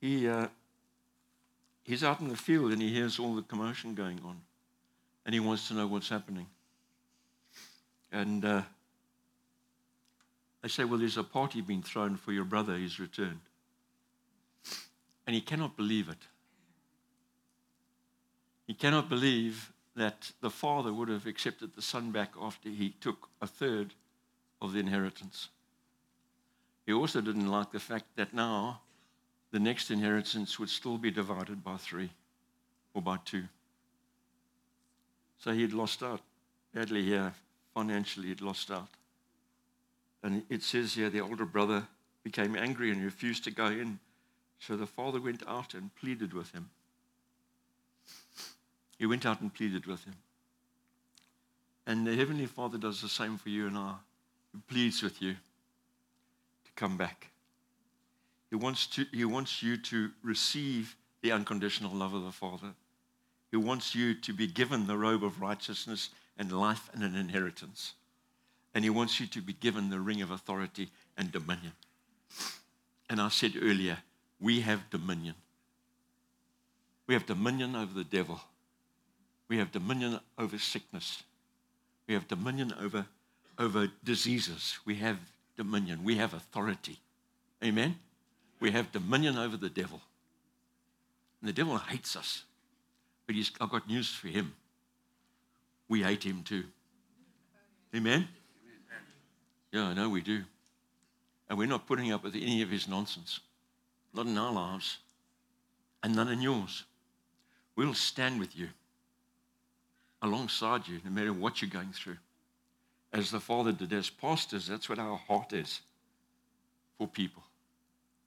he, 0.00 0.28
uh, 0.28 0.48
he's 1.82 2.04
out 2.04 2.20
in 2.20 2.28
the 2.28 2.36
field 2.36 2.72
and 2.72 2.82
he 2.82 2.92
hears 2.92 3.18
all 3.18 3.34
the 3.34 3.42
commotion 3.42 3.94
going 3.94 4.20
on, 4.24 4.40
and 5.24 5.34
he 5.34 5.40
wants 5.40 5.68
to 5.68 5.74
know 5.74 5.86
what's 5.86 6.08
happening. 6.08 6.46
And 8.10 8.44
uh, 8.44 8.62
they 10.60 10.68
say, 10.68 10.84
Well, 10.84 10.98
there's 10.98 11.16
a 11.16 11.24
party 11.24 11.60
being 11.60 11.82
thrown 11.82 12.16
for 12.16 12.32
your 12.32 12.44
brother, 12.44 12.76
he's 12.76 13.00
returned. 13.00 13.40
And 15.26 15.34
he 15.34 15.40
cannot 15.40 15.76
believe 15.76 16.08
it. 16.08 16.18
He 18.66 18.74
cannot 18.74 19.08
believe 19.08 19.72
that 19.96 20.32
the 20.40 20.50
father 20.50 20.92
would 20.92 21.08
have 21.08 21.26
accepted 21.26 21.74
the 21.74 21.82
son 21.82 22.10
back 22.10 22.32
after 22.40 22.68
he 22.68 22.90
took 23.00 23.28
a 23.40 23.46
third 23.46 23.94
of 24.60 24.72
the 24.72 24.78
inheritance. 24.78 25.48
He 26.86 26.92
also 26.92 27.20
didn't 27.20 27.50
like 27.50 27.70
the 27.70 27.80
fact 27.80 28.04
that 28.16 28.34
now 28.34 28.80
the 29.52 29.60
next 29.60 29.90
inheritance 29.90 30.58
would 30.58 30.68
still 30.68 30.98
be 30.98 31.10
divided 31.10 31.62
by 31.62 31.76
three 31.76 32.10
or 32.94 33.02
by 33.02 33.18
two. 33.24 33.44
So 35.38 35.52
he'd 35.52 35.72
lost 35.72 36.02
out 36.02 36.20
badly 36.74 37.04
here. 37.04 37.34
Financially, 37.74 38.28
he'd 38.28 38.40
lost 38.40 38.70
out. 38.70 38.88
And 40.22 40.42
it 40.48 40.62
says 40.62 40.94
here 40.94 41.10
the 41.10 41.20
older 41.20 41.44
brother 41.44 41.86
became 42.22 42.56
angry 42.56 42.90
and 42.90 43.02
refused 43.02 43.44
to 43.44 43.50
go 43.50 43.66
in. 43.66 43.98
So 44.58 44.76
the 44.76 44.86
father 44.86 45.20
went 45.20 45.42
out 45.48 45.74
and 45.74 45.94
pleaded 45.96 46.32
with 46.32 46.52
him. 46.52 46.70
He 48.98 49.06
went 49.06 49.26
out 49.26 49.40
and 49.40 49.52
pleaded 49.52 49.86
with 49.86 50.04
him. 50.04 50.14
And 51.86 52.06
the 52.06 52.14
Heavenly 52.14 52.46
Father 52.46 52.78
does 52.78 53.02
the 53.02 53.08
same 53.08 53.38
for 53.38 53.48
you 53.48 53.66
and 53.66 53.76
I. 53.76 53.94
He 54.52 54.60
pleads 54.68 55.02
with 55.02 55.20
you 55.20 55.34
come 56.76 56.96
back. 56.96 57.28
He 58.50 58.56
wants, 58.56 58.86
to, 58.88 59.06
he 59.12 59.24
wants 59.24 59.62
you 59.62 59.76
to 59.78 60.10
receive 60.22 60.96
the 61.22 61.32
unconditional 61.32 61.92
love 61.92 62.12
of 62.12 62.24
the 62.24 62.32
Father. 62.32 62.74
He 63.50 63.56
wants 63.56 63.94
you 63.94 64.14
to 64.14 64.32
be 64.32 64.46
given 64.46 64.86
the 64.86 64.96
robe 64.96 65.24
of 65.24 65.40
righteousness 65.40 66.10
and 66.36 66.50
life 66.50 66.90
and 66.92 67.02
an 67.02 67.14
inheritance. 67.14 67.94
And 68.74 68.84
He 68.84 68.90
wants 68.90 69.20
you 69.20 69.26
to 69.26 69.40
be 69.40 69.52
given 69.52 69.90
the 69.90 70.00
ring 70.00 70.22
of 70.22 70.30
authority 70.30 70.90
and 71.16 71.30
dominion. 71.30 71.72
And 73.08 73.20
I 73.20 73.28
said 73.28 73.52
earlier, 73.60 73.98
we 74.40 74.60
have 74.62 74.90
dominion. 74.90 75.34
We 77.06 77.14
have 77.14 77.26
dominion 77.26 77.76
over 77.76 77.92
the 77.92 78.04
devil. 78.04 78.40
We 79.48 79.58
have 79.58 79.70
dominion 79.70 80.20
over 80.38 80.58
sickness. 80.58 81.22
We 82.08 82.14
have 82.14 82.26
dominion 82.26 82.72
over, 82.80 83.06
over 83.58 83.88
diseases. 84.02 84.78
We 84.86 84.94
have 84.96 85.18
dominion. 85.56 86.04
We 86.04 86.16
have 86.16 86.34
authority. 86.34 86.98
Amen? 87.62 87.96
We 88.60 88.70
have 88.70 88.92
dominion 88.92 89.36
over 89.36 89.56
the 89.56 89.68
devil. 89.68 90.00
And 91.40 91.48
the 91.48 91.52
devil 91.52 91.76
hates 91.78 92.16
us. 92.16 92.44
But 93.26 93.36
he's, 93.36 93.50
I've 93.60 93.70
got 93.70 93.88
news 93.88 94.10
for 94.14 94.28
him. 94.28 94.54
We 95.88 96.02
hate 96.02 96.24
him 96.24 96.42
too. 96.42 96.64
Amen? 97.94 98.28
Yeah, 99.72 99.84
I 99.84 99.94
know 99.94 100.08
we 100.08 100.20
do. 100.20 100.42
And 101.48 101.58
we're 101.58 101.66
not 101.66 101.86
putting 101.86 102.12
up 102.12 102.24
with 102.24 102.34
any 102.34 102.62
of 102.62 102.70
his 102.70 102.88
nonsense. 102.88 103.40
Not 104.14 104.26
in 104.26 104.38
our 104.38 104.52
lives. 104.52 104.98
And 106.02 106.14
none 106.14 106.28
in 106.28 106.40
yours. 106.40 106.84
We'll 107.76 107.94
stand 107.94 108.38
with 108.38 108.56
you, 108.56 108.68
alongside 110.20 110.86
you, 110.88 111.00
no 111.04 111.10
matter 111.10 111.32
what 111.32 111.62
you're 111.62 111.70
going 111.70 111.92
through. 111.92 112.18
As 113.12 113.30
the 113.30 113.40
Father 113.40 113.72
did 113.72 113.92
as 113.92 114.08
pastors, 114.08 114.66
that's 114.66 114.88
what 114.88 114.98
our 114.98 115.16
heart 115.16 115.52
is 115.52 115.82
for 116.96 117.06
people. 117.06 117.42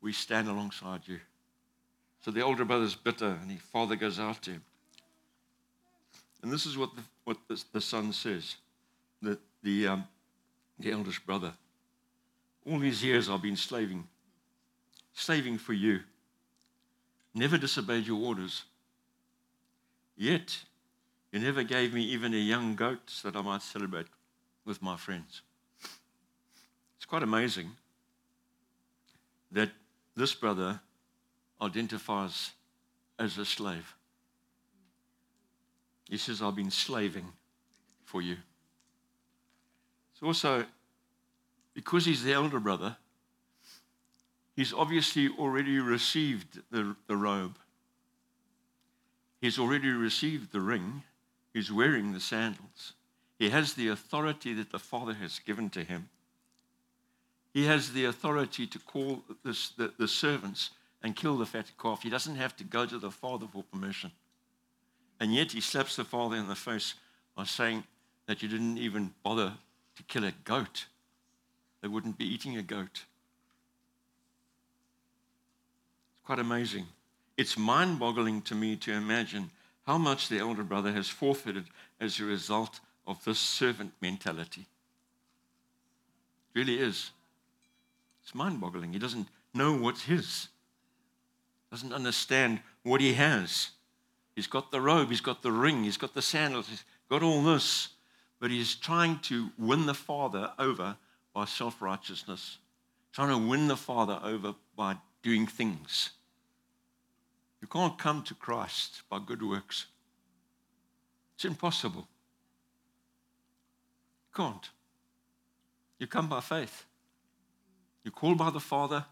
We 0.02 0.14
stand 0.14 0.48
alongside 0.48 1.02
you. 1.06 1.20
So 2.22 2.32
the 2.32 2.42
older 2.42 2.66
brother's 2.66 2.96
bitter, 2.96 3.38
and 3.42 3.52
his 3.52 3.62
father 3.62 3.96
goes 3.96 4.20
out 4.20 4.42
to 4.44 4.52
him. 4.52 4.64
And 6.42 6.52
this 6.52 6.66
is 6.66 6.78
what 6.78 6.96
the, 6.96 7.02
what 7.24 7.38
the, 7.48 7.64
the 7.72 7.82
son 7.82 8.14
says 8.14 8.56
that 9.22 9.40
the, 9.64 9.88
um, 9.88 10.08
the 10.80 10.92
eldest 10.92 11.26
brother. 11.26 11.54
All 12.68 12.80
these 12.80 13.04
years 13.04 13.30
I've 13.30 13.42
been 13.42 13.56
slaving, 13.56 14.08
slaving 15.14 15.58
for 15.58 15.74
you. 15.74 16.02
Never 17.34 17.58
disobeyed 17.58 18.08
your 18.08 18.24
orders. 18.24 18.64
Yet, 20.16 20.58
you 21.32 21.40
never 21.40 21.64
gave 21.64 21.94
me 21.94 22.02
even 22.04 22.34
a 22.34 22.38
young 22.38 22.76
goat 22.76 23.02
so 23.08 23.30
that 23.30 23.38
I 23.38 23.42
might 23.42 23.62
celebrate 23.62 24.08
with 24.66 24.82
my 24.82 24.98
friends. 24.98 25.42
It's 26.98 27.06
quite 27.06 27.24
amazing 27.24 27.72
that 29.52 29.70
this 30.16 30.34
brother 30.34 30.80
identifies 31.62 32.52
as 33.20 33.38
a 33.38 33.46
slave. 33.46 33.96
He 36.10 36.18
says, 36.18 36.42
I've 36.42 36.56
been 36.56 36.72
slaving 36.72 37.26
for 38.04 38.22
you. 38.22 38.38
It's 40.14 40.24
also 40.24 40.66
because 41.74 42.06
he's 42.06 42.24
the 42.24 42.34
elder 42.34 42.60
brother, 42.60 42.96
he's 44.56 44.74
obviously 44.74 45.30
already 45.38 45.80
received 45.80 46.62
the, 46.72 46.96
the 47.08 47.18
robe. 47.18 47.58
He's 49.42 49.60
already 49.60 49.90
received 49.90 50.52
the 50.52 50.62
ring. 50.62 51.04
He's 51.54 51.72
wearing 51.72 52.14
the 52.14 52.20
sandals. 52.20 52.94
He 53.38 53.50
has 53.50 53.74
the 53.74 53.90
authority 53.90 54.54
that 54.54 54.72
the 54.72 54.80
Father 54.80 55.14
has 55.14 55.40
given 55.40 55.70
to 55.72 55.84
him. 55.84 56.10
He 57.54 57.66
has 57.66 57.94
the 57.94 58.06
authority 58.06 58.68
to 58.68 58.80
call 58.80 59.24
the, 59.44 59.92
the 59.98 60.08
servants 60.08 60.72
and 61.04 61.16
kill 61.16 61.38
the 61.38 61.46
fat 61.46 61.72
calf. 61.82 62.04
He 62.04 62.10
doesn't 62.10 62.36
have 62.36 62.56
to 62.58 62.64
go 62.64 62.86
to 62.86 62.98
the 62.98 63.12
Father 63.12 63.48
for 63.52 63.64
permission. 63.64 64.12
And 65.20 65.34
yet 65.34 65.52
he 65.52 65.62
slaps 65.62 65.96
the 65.96 66.04
Father 66.04 66.36
in 66.36 66.48
the 66.48 66.56
face 66.56 66.96
by 67.36 67.44
saying 67.44 67.84
that 68.26 68.42
you 68.42 68.50
didn't 68.50 68.78
even 68.78 69.14
bother 69.24 69.54
to 69.96 70.04
kill 70.04 70.26
a 70.26 70.34
goat. 70.44 70.86
They 71.82 71.88
wouldn't 71.88 72.18
be 72.18 72.26
eating 72.26 72.58
a 72.58 72.62
goat. 72.62 73.04
It's 76.14 76.26
quite 76.26 76.40
amazing. 76.40 76.88
It's 77.38 77.58
mind 77.58 78.00
boggling 78.00 78.42
to 78.44 78.56
me 78.56 78.76
to 78.78 78.94
imagine 78.94 79.52
how 79.86 79.98
much 79.98 80.28
the 80.28 80.40
elder 80.40 80.64
brother 80.64 80.92
has 80.92 81.08
forfeited 81.08 81.66
as 82.00 82.20
a 82.20 82.26
result 82.26 82.80
of 83.08 83.24
this 83.24 83.40
servant 83.40 83.94
mentality. 84.02 84.66
It 86.54 86.60
really 86.60 86.80
is. 86.80 87.12
It's 88.24 88.34
mind 88.34 88.60
boggling. 88.60 88.94
He 88.94 89.00
doesn't 89.00 89.28
know 89.54 89.78
what's 89.78 90.04
his, 90.04 90.50
doesn't 91.72 91.94
understand 91.94 92.62
what 92.84 93.02
he 93.02 93.14
has. 93.14 93.70
He's 94.36 94.48
got 94.48 94.72
the 94.72 94.82
robe, 94.82 95.10
he's 95.10 95.22
got 95.22 95.42
the 95.42 95.52
ring, 95.52 95.84
he's 95.84 95.98
got 95.98 96.14
the 96.14 96.22
sandals, 96.22 96.68
he's 96.68 96.84
got 97.10 97.24
all 97.24 97.42
this, 97.44 97.90
but 98.40 98.52
he's 98.52 98.76
trying 98.76 99.20
to 99.20 99.50
win 99.58 99.86
the 99.86 99.94
Father 99.94 100.52
over 100.60 100.98
by 101.34 101.46
self 101.46 101.82
righteousness, 101.82 102.58
trying 103.14 103.30
to 103.30 103.48
win 103.48 103.68
the 103.68 103.78
Father 103.78 104.20
over 104.24 104.56
by 104.76 104.98
doing 105.24 105.48
things. 105.48 106.12
You 107.62 107.68
can't 107.68 107.98
come 107.98 108.24
to 108.24 108.36
Christ 108.36 109.04
by 109.10 109.20
good 109.26 109.42
works. 109.42 109.86
It's 111.36 111.46
impossible. 111.46 112.08
You 114.36 114.44
can't. 114.44 114.70
You 116.00 116.08
come 116.08 116.28
by 116.28 116.42
faith. 116.42 116.86
You're 118.04 118.12
called 118.12 118.38
by 118.38 118.50
the 118.50 118.60
Father. 118.60 119.06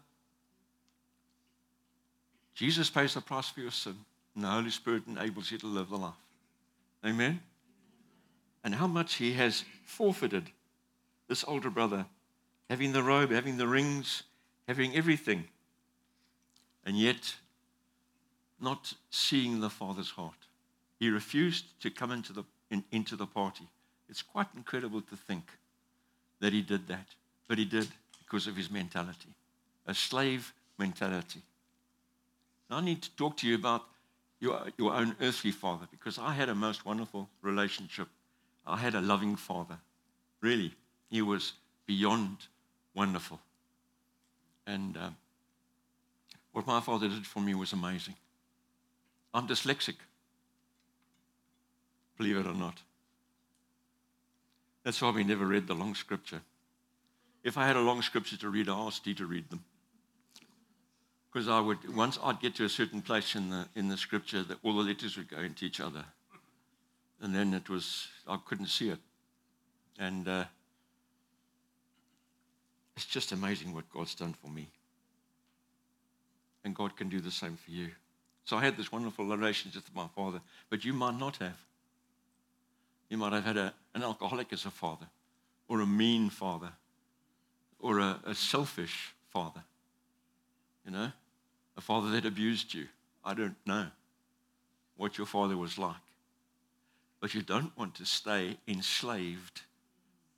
Jesus 2.54 2.90
pays 2.90 3.14
the 3.14 3.20
price 3.20 3.48
for 3.48 3.60
your 3.60 3.70
sin, 3.70 3.96
and 4.34 4.44
the 4.44 4.48
Holy 4.48 4.70
Spirit 4.70 5.06
enables 5.06 5.50
you 5.50 5.58
to 5.58 5.66
live 5.66 5.88
the 5.88 5.96
life. 5.96 6.12
Amen? 7.04 7.40
And 8.62 8.74
how 8.74 8.86
much 8.86 9.14
He 9.14 9.32
has 9.32 9.64
forfeited 9.84 10.50
this 11.28 11.44
older 11.48 11.70
brother, 11.70 12.06
having 12.70 12.92
the 12.92 13.02
robe, 13.02 13.30
having 13.30 13.56
the 13.56 13.66
rings, 13.66 14.22
having 14.68 14.94
everything, 14.94 15.44
and 16.84 16.98
yet 16.98 17.34
not 18.60 18.92
seeing 19.10 19.60
the 19.60 19.70
Father's 19.70 20.10
heart. 20.10 20.46
He 21.00 21.08
refused 21.08 21.64
to 21.80 21.90
come 21.90 22.12
into 22.12 22.32
the, 22.32 22.44
in, 22.70 22.84
into 22.92 23.16
the 23.16 23.26
party. 23.26 23.68
It's 24.08 24.22
quite 24.22 24.48
incredible 24.56 25.00
to 25.02 25.16
think 25.16 25.44
that 26.40 26.52
he 26.52 26.62
did 26.62 26.88
that, 26.88 27.06
but 27.48 27.58
he 27.58 27.64
did 27.64 27.88
because 28.18 28.46
of 28.46 28.56
his 28.56 28.70
mentality, 28.70 29.30
a 29.86 29.94
slave 29.94 30.52
mentality. 30.78 31.40
I 32.70 32.80
need 32.80 33.02
to 33.02 33.10
talk 33.16 33.36
to 33.38 33.46
you 33.46 33.54
about 33.54 33.84
your, 34.40 34.60
your 34.76 34.94
own 34.94 35.14
earthly 35.20 35.52
father 35.52 35.86
because 35.90 36.18
I 36.18 36.32
had 36.32 36.48
a 36.48 36.54
most 36.54 36.84
wonderful 36.84 37.28
relationship. 37.42 38.08
I 38.66 38.76
had 38.76 38.94
a 38.94 39.00
loving 39.00 39.36
father. 39.36 39.78
Really, 40.40 40.72
he 41.08 41.22
was 41.22 41.52
beyond 41.86 42.36
wonderful. 42.94 43.40
And 44.66 44.96
um, 44.96 45.16
what 46.52 46.66
my 46.66 46.80
father 46.80 47.08
did 47.08 47.26
for 47.26 47.40
me 47.40 47.54
was 47.54 47.72
amazing. 47.72 48.14
I'm 49.32 49.46
dyslexic, 49.46 49.96
believe 52.16 52.36
it 52.36 52.46
or 52.46 52.54
not. 52.54 52.80
That's 54.84 55.00
why 55.00 55.10
we 55.10 55.24
never 55.24 55.46
read 55.46 55.66
the 55.66 55.74
long 55.74 55.94
scripture. 55.94 56.42
If 57.42 57.58
I 57.58 57.66
had 57.66 57.76
a 57.76 57.80
long 57.80 58.02
scripture 58.02 58.36
to 58.36 58.48
read, 58.48 58.68
I 58.68 58.78
asked 58.78 59.06
you 59.06 59.14
to 59.14 59.26
read 59.26 59.50
them. 59.50 59.64
Because 61.32 61.48
I 61.48 61.58
would, 61.58 61.94
once 61.94 62.18
I'd 62.22 62.40
get 62.40 62.54
to 62.56 62.64
a 62.64 62.68
certain 62.68 63.02
place 63.02 63.34
in 63.34 63.50
the, 63.50 63.66
in 63.74 63.88
the 63.88 63.96
scripture, 63.96 64.42
that 64.44 64.58
all 64.62 64.76
the 64.76 64.82
letters 64.82 65.16
would 65.16 65.28
go 65.28 65.38
into 65.38 65.64
each 65.64 65.80
other. 65.80 66.04
And 67.20 67.34
then 67.34 67.54
it 67.54 67.68
was, 67.68 68.08
I 68.28 68.38
couldn't 68.44 68.68
see 68.68 68.90
it. 68.90 68.98
And 69.98 70.28
uh, 70.28 70.44
it's 72.96 73.06
just 73.06 73.32
amazing 73.32 73.74
what 73.74 73.90
God's 73.90 74.14
done 74.14 74.34
for 74.34 74.48
me. 74.48 74.68
And 76.64 76.74
God 76.74 76.96
can 76.96 77.08
do 77.08 77.20
the 77.20 77.30
same 77.30 77.56
for 77.56 77.70
you. 77.70 77.88
So 78.44 78.56
I 78.56 78.64
had 78.64 78.76
this 78.76 78.92
wonderful 78.92 79.26
relationship 79.26 79.84
with 79.84 79.94
my 79.94 80.08
father, 80.14 80.40
but 80.70 80.84
you 80.84 80.92
might 80.92 81.18
not 81.18 81.36
have. 81.38 81.58
You 83.08 83.18
might 83.18 83.32
have 83.32 83.44
had 83.44 83.56
a, 83.56 83.74
an 83.94 84.02
alcoholic 84.02 84.52
as 84.52 84.64
a 84.64 84.70
father, 84.70 85.06
or 85.68 85.80
a 85.80 85.86
mean 85.86 86.30
father, 86.30 86.72
or 87.78 87.98
a, 87.98 88.18
a 88.24 88.34
selfish 88.34 89.14
father. 89.30 89.62
You 90.84 90.92
know, 90.92 91.12
a 91.76 91.80
father 91.80 92.10
that 92.10 92.26
abused 92.26 92.74
you. 92.74 92.86
I 93.24 93.34
don't 93.34 93.56
know 93.66 93.86
what 94.96 95.18
your 95.18 95.26
father 95.26 95.56
was 95.56 95.78
like. 95.78 95.96
But 97.20 97.34
you 97.34 97.42
don't 97.42 97.76
want 97.76 97.94
to 97.96 98.04
stay 98.04 98.58
enslaved 98.68 99.62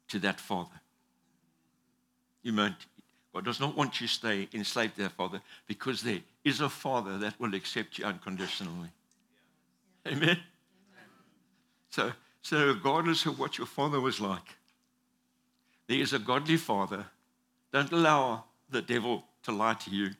to 0.08 0.18
that 0.20 0.40
father. 0.40 0.80
You 2.42 2.52
might, 2.52 2.74
God 3.34 3.44
does 3.44 3.58
not 3.58 3.76
want 3.76 4.00
you 4.00 4.06
to 4.06 4.12
stay 4.12 4.48
enslaved 4.54 4.96
to 4.96 5.02
that 5.02 5.12
father 5.12 5.40
because 5.66 6.02
there 6.02 6.20
is 6.44 6.60
a 6.60 6.68
father 6.68 7.18
that 7.18 7.38
will 7.40 7.54
accept 7.54 7.98
you 7.98 8.04
unconditionally. 8.04 8.90
Amen? 10.06 10.38
So, 11.90 12.12
so, 12.46 12.64
regardless 12.64 13.26
of 13.26 13.40
what 13.40 13.58
your 13.58 13.66
father 13.66 14.00
was 14.00 14.20
like, 14.20 14.54
there 15.88 15.98
is 15.98 16.12
a 16.12 16.20
godly 16.20 16.56
father. 16.56 17.04
Don't 17.72 17.90
allow 17.90 18.44
the 18.70 18.80
devil 18.80 19.24
to 19.42 19.50
lie 19.50 19.74
to 19.74 19.90
you 19.90 20.10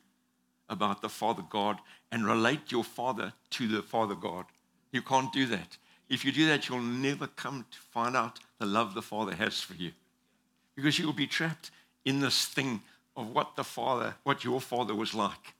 about 0.67 1.01
the 1.01 1.07
Father 1.07 1.43
God 1.49 1.77
and 2.11 2.25
relate 2.25 2.69
your 2.69 2.83
father 2.83 3.31
to 3.51 3.69
the 3.69 3.81
Father 3.81 4.13
God. 4.13 4.43
You 4.91 5.01
can't 5.01 5.31
do 5.31 5.45
that. 5.45 5.77
If 6.09 6.25
you 6.25 6.33
do 6.33 6.47
that, 6.47 6.67
you'll 6.67 6.81
never 6.81 7.27
come 7.27 7.65
to 7.71 7.77
find 7.93 8.17
out 8.17 8.41
the 8.59 8.65
love 8.65 8.93
the 8.93 9.01
Father 9.01 9.33
has 9.33 9.61
for 9.61 9.75
you. 9.75 9.93
Because 10.75 10.99
you'll 10.99 11.13
be 11.13 11.27
trapped 11.27 11.71
in 12.03 12.19
this 12.19 12.43
thing 12.43 12.81
of 13.15 13.33
what 13.33 13.55
the 13.55 13.63
Father, 13.63 14.15
what 14.23 14.43
your 14.43 14.59
father 14.59 14.93
was 14.93 15.13
like. 15.13 15.53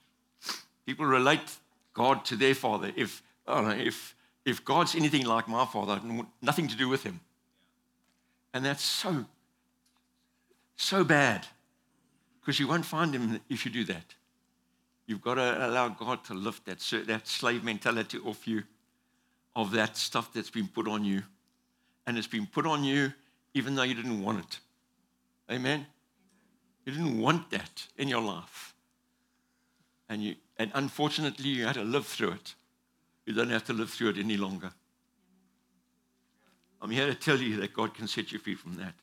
People 0.86 1.06
relate 1.06 1.60
God 1.94 2.26
to 2.26 2.36
their 2.36 2.56
father. 2.56 2.92
If, 2.98 3.24
I 3.48 3.54
don't 3.56 3.70
know, 3.70 3.86
if 3.86 4.17
if 4.48 4.64
God's 4.64 4.96
anything 4.96 5.26
like 5.26 5.50
my 5.50 5.66
father, 5.66 6.00
nothing 6.42 6.70
to 6.70 6.78
do 6.78 6.88
with 6.88 7.04
him. 7.04 7.20
And 8.54 8.64
that's 8.64 8.82
so, 8.82 9.26
so 10.78 11.04
bad 11.04 11.46
because 12.40 12.58
you 12.58 12.66
won't 12.66 12.86
find 12.86 13.14
him 13.14 13.42
if 13.50 13.66
you 13.66 13.72
do 13.72 13.84
that. 13.84 14.16
You've 15.06 15.22
got 15.22 15.34
to 15.34 15.68
allow 15.68 15.90
God 15.90 16.24
to 16.26 16.34
lift 16.34 16.66
that, 16.66 16.80
that 17.08 17.28
slave 17.28 17.66
mentality 17.66 18.20
off 18.20 18.48
you, 18.48 18.64
of 19.54 19.72
that 19.72 19.98
stuff 19.98 20.32
that's 20.32 20.50
been 20.50 20.70
put 20.70 20.88
on 20.88 21.04
you. 21.04 21.24
And 22.06 22.18
it's 22.18 22.26
been 22.26 22.48
put 22.48 22.66
on 22.66 22.86
you 22.86 23.12
even 23.54 23.76
though 23.76 23.84
you 23.84 23.96
didn't 23.96 24.24
want 24.24 24.40
it. 24.40 24.60
Amen? 25.52 25.86
You 26.86 26.94
didn't 26.94 27.20
want 27.20 27.50
that 27.50 27.86
in 27.98 28.08
your 28.08 28.22
life. 28.22 28.74
And, 30.08 30.24
you, 30.24 30.36
and 30.58 30.72
unfortunately, 30.74 31.50
you 31.50 31.66
had 31.66 31.74
to 31.74 31.84
live 31.84 32.06
through 32.06 32.32
it. 32.32 32.56
You 33.28 33.34
don't 33.34 33.50
have 33.50 33.66
to 33.66 33.74
live 33.74 33.90
through 33.90 34.12
it 34.12 34.18
any 34.18 34.38
longer. 34.38 34.72
I'm 36.82 36.90
here 36.90 37.08
to 37.08 37.14
tell 37.14 37.38
you 37.38 37.58
that 37.58 37.74
God 37.74 37.94
can 37.94 38.08
set 38.08 38.32
you 38.32 38.40
free 38.40 38.56
from 38.56 38.76
that. 38.76 38.94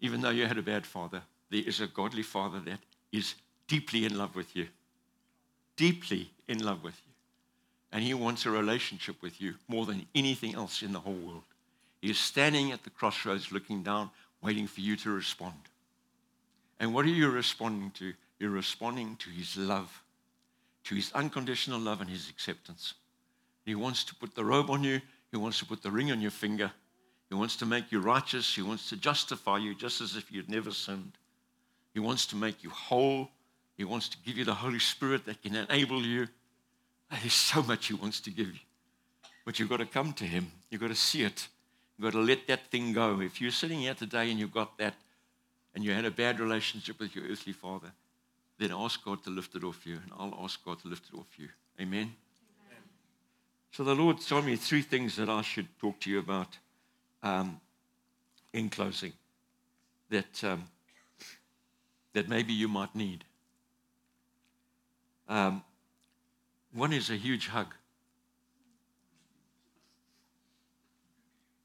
Even 0.00 0.20
though 0.20 0.30
you 0.30 0.46
had 0.46 0.58
a 0.58 0.62
bad 0.62 0.86
father, 0.86 1.22
there 1.50 1.62
is 1.64 1.80
a 1.80 1.86
godly 1.86 2.22
father 2.22 2.60
that 2.60 2.80
is 3.12 3.34
deeply 3.66 4.04
in 4.04 4.18
love 4.18 4.36
with 4.36 4.54
you. 4.54 4.68
Deeply 5.76 6.30
in 6.46 6.62
love 6.62 6.84
with 6.84 7.00
you. 7.06 7.12
And 7.92 8.04
he 8.04 8.12
wants 8.12 8.44
a 8.44 8.50
relationship 8.50 9.22
with 9.22 9.40
you 9.40 9.54
more 9.66 9.86
than 9.86 10.04
anything 10.14 10.54
else 10.54 10.82
in 10.82 10.92
the 10.92 11.00
whole 11.00 11.14
world. 11.14 11.44
He 12.02 12.10
is 12.10 12.18
standing 12.18 12.72
at 12.72 12.84
the 12.84 12.90
crossroads 12.90 13.52
looking 13.52 13.82
down, 13.82 14.10
waiting 14.42 14.66
for 14.66 14.82
you 14.82 14.96
to 14.96 15.10
respond. 15.10 15.54
And 16.78 16.92
what 16.92 17.06
are 17.06 17.08
you 17.08 17.30
responding 17.30 17.90
to? 17.92 18.12
You're 18.38 18.50
responding 18.50 19.16
to 19.16 19.30
his 19.30 19.56
love 19.56 20.02
to 20.86 20.94
his 20.94 21.12
unconditional 21.12 21.78
love 21.80 22.00
and 22.00 22.08
his 22.08 22.28
acceptance. 22.28 22.94
He 23.64 23.74
wants 23.74 24.04
to 24.04 24.14
put 24.14 24.34
the 24.34 24.44
robe 24.44 24.70
on 24.70 24.84
you, 24.84 25.00
he 25.30 25.36
wants 25.36 25.58
to 25.58 25.66
put 25.66 25.82
the 25.82 25.90
ring 25.90 26.12
on 26.12 26.20
your 26.20 26.30
finger, 26.30 26.70
he 27.28 27.34
wants 27.34 27.56
to 27.56 27.66
make 27.66 27.90
you 27.90 28.00
righteous, 28.00 28.54
he 28.54 28.62
wants 28.62 28.88
to 28.90 28.96
justify 28.96 29.58
you 29.58 29.74
just 29.74 30.00
as 30.00 30.16
if 30.16 30.30
you'd 30.30 30.48
never 30.48 30.70
sinned. 30.70 31.12
He 31.92 32.00
wants 32.00 32.26
to 32.26 32.36
make 32.36 32.62
you 32.62 32.70
whole, 32.70 33.30
he 33.76 33.84
wants 33.84 34.08
to 34.10 34.16
give 34.24 34.36
you 34.36 34.44
the 34.44 34.54
Holy 34.54 34.78
Spirit 34.78 35.26
that 35.26 35.42
can 35.42 35.56
enable 35.56 36.02
you. 36.02 36.28
There's 37.10 37.32
so 37.32 37.62
much 37.62 37.86
he 37.86 37.94
wants 37.94 38.20
to 38.20 38.30
give 38.30 38.48
you. 38.48 38.60
But 39.44 39.58
you've 39.58 39.68
got 39.68 39.78
to 39.78 39.86
come 39.86 40.12
to 40.14 40.24
him, 40.24 40.50
you've 40.70 40.80
got 40.80 40.88
to 40.88 40.94
see 40.94 41.22
it. 41.22 41.48
You've 41.96 42.12
got 42.12 42.18
to 42.18 42.24
let 42.24 42.46
that 42.48 42.66
thing 42.70 42.92
go. 42.92 43.20
If 43.20 43.40
you're 43.40 43.50
sitting 43.50 43.80
here 43.80 43.94
today 43.94 44.30
and 44.30 44.38
you've 44.38 44.52
got 44.52 44.76
that, 44.78 44.94
and 45.74 45.84
you 45.84 45.92
had 45.92 46.04
a 46.04 46.10
bad 46.10 46.40
relationship 46.40 46.98
with 46.98 47.14
your 47.16 47.24
earthly 47.26 47.52
father, 47.52 47.92
then 48.58 48.72
ask 48.72 49.04
God 49.04 49.22
to 49.24 49.30
lift 49.30 49.54
it 49.54 49.64
off 49.64 49.86
you, 49.86 49.94
and 49.94 50.12
I'll 50.18 50.38
ask 50.42 50.64
God 50.64 50.80
to 50.80 50.88
lift 50.88 51.10
it 51.12 51.16
off 51.16 51.26
you. 51.38 51.48
Amen? 51.80 52.12
Amen. 52.66 52.82
So 53.70 53.84
the 53.84 53.94
Lord 53.94 54.20
told 54.20 54.46
me 54.46 54.56
three 54.56 54.82
things 54.82 55.16
that 55.16 55.28
I 55.28 55.42
should 55.42 55.68
talk 55.78 56.00
to 56.00 56.10
you 56.10 56.18
about 56.18 56.56
um, 57.22 57.60
in 58.52 58.70
closing 58.70 59.12
that, 60.10 60.42
um, 60.44 60.64
that 62.14 62.28
maybe 62.28 62.54
you 62.54 62.68
might 62.68 62.94
need. 62.94 63.24
Um, 65.28 65.62
one 66.72 66.92
is 66.92 67.10
a 67.10 67.16
huge 67.16 67.48
hug. 67.48 67.74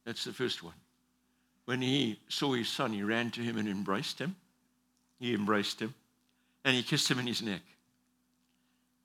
That's 0.03 0.25
the 0.25 0.33
first 0.33 0.63
one. 0.63 0.73
When 1.65 1.81
he 1.81 2.19
saw 2.27 2.53
his 2.53 2.67
son, 2.67 2.91
he 2.91 3.03
ran 3.03 3.31
to 3.31 3.41
him 3.41 3.57
and 3.57 3.69
embraced 3.69 4.19
him. 4.19 4.35
He 5.19 5.33
embraced 5.33 5.79
him 5.79 5.93
and 6.63 6.75
he 6.75 6.83
kissed 6.83 7.09
him 7.09 7.19
in 7.19 7.27
his 7.27 7.41
neck. 7.41 7.61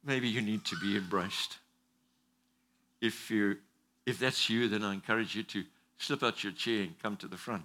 Maybe 0.04 0.28
you 0.28 0.40
need 0.40 0.64
to 0.66 0.76
be 0.76 0.96
embraced. 0.96 1.58
If, 3.00 3.30
you, 3.30 3.56
if 4.04 4.18
that's 4.18 4.48
you, 4.48 4.68
then 4.68 4.84
I 4.84 4.94
encourage 4.94 5.34
you 5.34 5.42
to 5.44 5.64
slip 5.98 6.22
out 6.22 6.44
your 6.44 6.52
chair 6.52 6.82
and 6.82 7.02
come 7.02 7.16
to 7.16 7.28
the 7.28 7.36
front. 7.36 7.64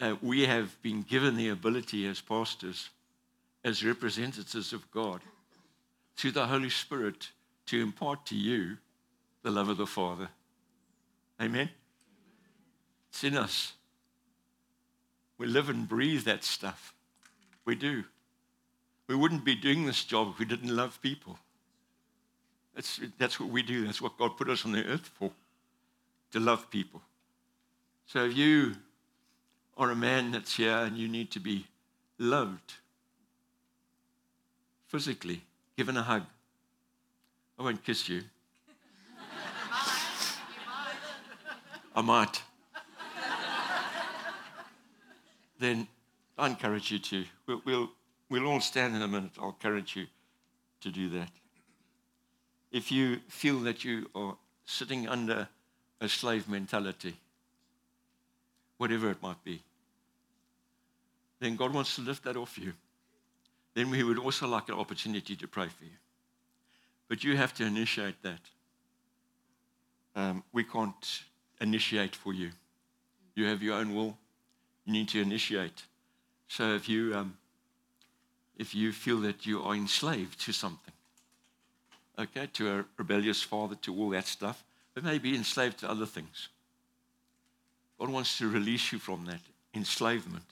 Uh, 0.00 0.14
we 0.22 0.46
have 0.46 0.80
been 0.82 1.02
given 1.02 1.36
the 1.36 1.48
ability 1.48 2.06
as 2.06 2.20
pastors, 2.20 2.90
as 3.64 3.84
representatives 3.84 4.72
of 4.72 4.88
God, 4.90 5.20
through 6.16 6.32
the 6.32 6.46
Holy 6.46 6.70
Spirit 6.70 7.30
to 7.66 7.82
impart 7.82 8.24
to 8.26 8.36
you 8.36 8.78
the 9.42 9.50
love 9.50 9.68
of 9.68 9.76
the 9.76 9.86
Father. 9.86 10.28
Amen? 11.40 11.68
It's 13.10 13.24
in 13.24 13.36
us. 13.36 13.72
We 15.36 15.46
live 15.46 15.68
and 15.68 15.88
breathe 15.88 16.24
that 16.24 16.44
stuff. 16.44 16.92
We 17.68 17.74
do. 17.74 18.02
We 19.08 19.14
wouldn't 19.14 19.44
be 19.44 19.54
doing 19.54 19.84
this 19.84 20.02
job 20.02 20.30
if 20.32 20.38
we 20.38 20.46
didn't 20.46 20.74
love 20.74 20.98
people. 21.02 21.38
That's, 22.74 22.98
that's 23.18 23.38
what 23.38 23.50
we 23.50 23.62
do. 23.62 23.84
That's 23.84 24.00
what 24.00 24.16
God 24.16 24.38
put 24.38 24.48
us 24.48 24.64
on 24.64 24.72
the 24.72 24.86
earth 24.86 25.10
for, 25.18 25.30
to 26.30 26.40
love 26.40 26.70
people. 26.70 27.02
So 28.06 28.24
if 28.24 28.34
you 28.34 28.72
are 29.76 29.90
a 29.90 29.94
man 29.94 30.30
that's 30.30 30.56
here 30.56 30.78
and 30.78 30.96
you 30.96 31.08
need 31.08 31.30
to 31.32 31.40
be 31.40 31.66
loved 32.16 32.72
physically, 34.86 35.42
given 35.76 35.98
a 35.98 36.02
hug, 36.02 36.22
I 37.58 37.64
won't 37.64 37.84
kiss 37.84 38.08
you. 38.08 38.22
I 41.94 42.00
might. 42.00 42.40
then 45.58 45.86
I 46.38 46.46
encourage 46.46 46.90
you 46.90 46.98
to. 47.00 47.24
We'll, 47.46 47.62
we'll, 47.64 47.90
we'll 48.30 48.46
all 48.46 48.60
stand 48.60 48.94
in 48.94 49.02
a 49.02 49.08
minute. 49.08 49.32
I'll 49.40 49.48
encourage 49.48 49.96
you 49.96 50.06
to 50.80 50.90
do 50.90 51.08
that. 51.10 51.30
If 52.70 52.92
you 52.92 53.18
feel 53.28 53.60
that 53.60 53.84
you 53.84 54.08
are 54.14 54.36
sitting 54.64 55.08
under 55.08 55.48
a 56.00 56.08
slave 56.08 56.48
mentality, 56.48 57.16
whatever 58.76 59.10
it 59.10 59.22
might 59.22 59.42
be, 59.42 59.62
then 61.40 61.56
God 61.56 61.72
wants 61.72 61.96
to 61.96 62.02
lift 62.02 62.24
that 62.24 62.36
off 62.36 62.58
you. 62.58 62.72
Then 63.74 63.90
we 63.90 64.02
would 64.02 64.18
also 64.18 64.46
like 64.46 64.68
an 64.68 64.74
opportunity 64.74 65.36
to 65.36 65.48
pray 65.48 65.68
for 65.68 65.84
you. 65.84 65.90
But 67.08 67.24
you 67.24 67.36
have 67.36 67.54
to 67.54 67.64
initiate 67.64 68.22
that. 68.22 68.40
Um, 70.14 70.42
we 70.52 70.64
can't 70.64 71.22
initiate 71.60 72.14
for 72.14 72.32
you. 72.32 72.50
You 73.34 73.46
have 73.46 73.62
your 73.62 73.76
own 73.76 73.94
will. 73.94 74.18
You 74.84 74.92
need 74.92 75.08
to 75.10 75.20
initiate. 75.20 75.84
So 76.48 76.74
if 76.74 76.88
you, 76.88 77.14
um, 77.14 77.36
if 78.56 78.74
you 78.74 78.92
feel 78.92 79.20
that 79.20 79.46
you 79.46 79.62
are 79.62 79.74
enslaved 79.74 80.40
to 80.40 80.52
something, 80.52 80.94
okay, 82.18 82.48
to 82.54 82.70
a 82.70 82.84
rebellious 82.96 83.42
father, 83.42 83.76
to 83.82 83.94
all 83.94 84.10
that 84.10 84.26
stuff, 84.26 84.64
but 84.94 85.04
maybe 85.04 85.36
enslaved 85.36 85.78
to 85.78 85.90
other 85.90 86.06
things. 86.06 86.48
God 87.98 88.10
wants 88.10 88.38
to 88.38 88.48
release 88.48 88.92
you 88.92 88.98
from 88.98 89.26
that 89.26 89.40
enslavement. 89.74 90.44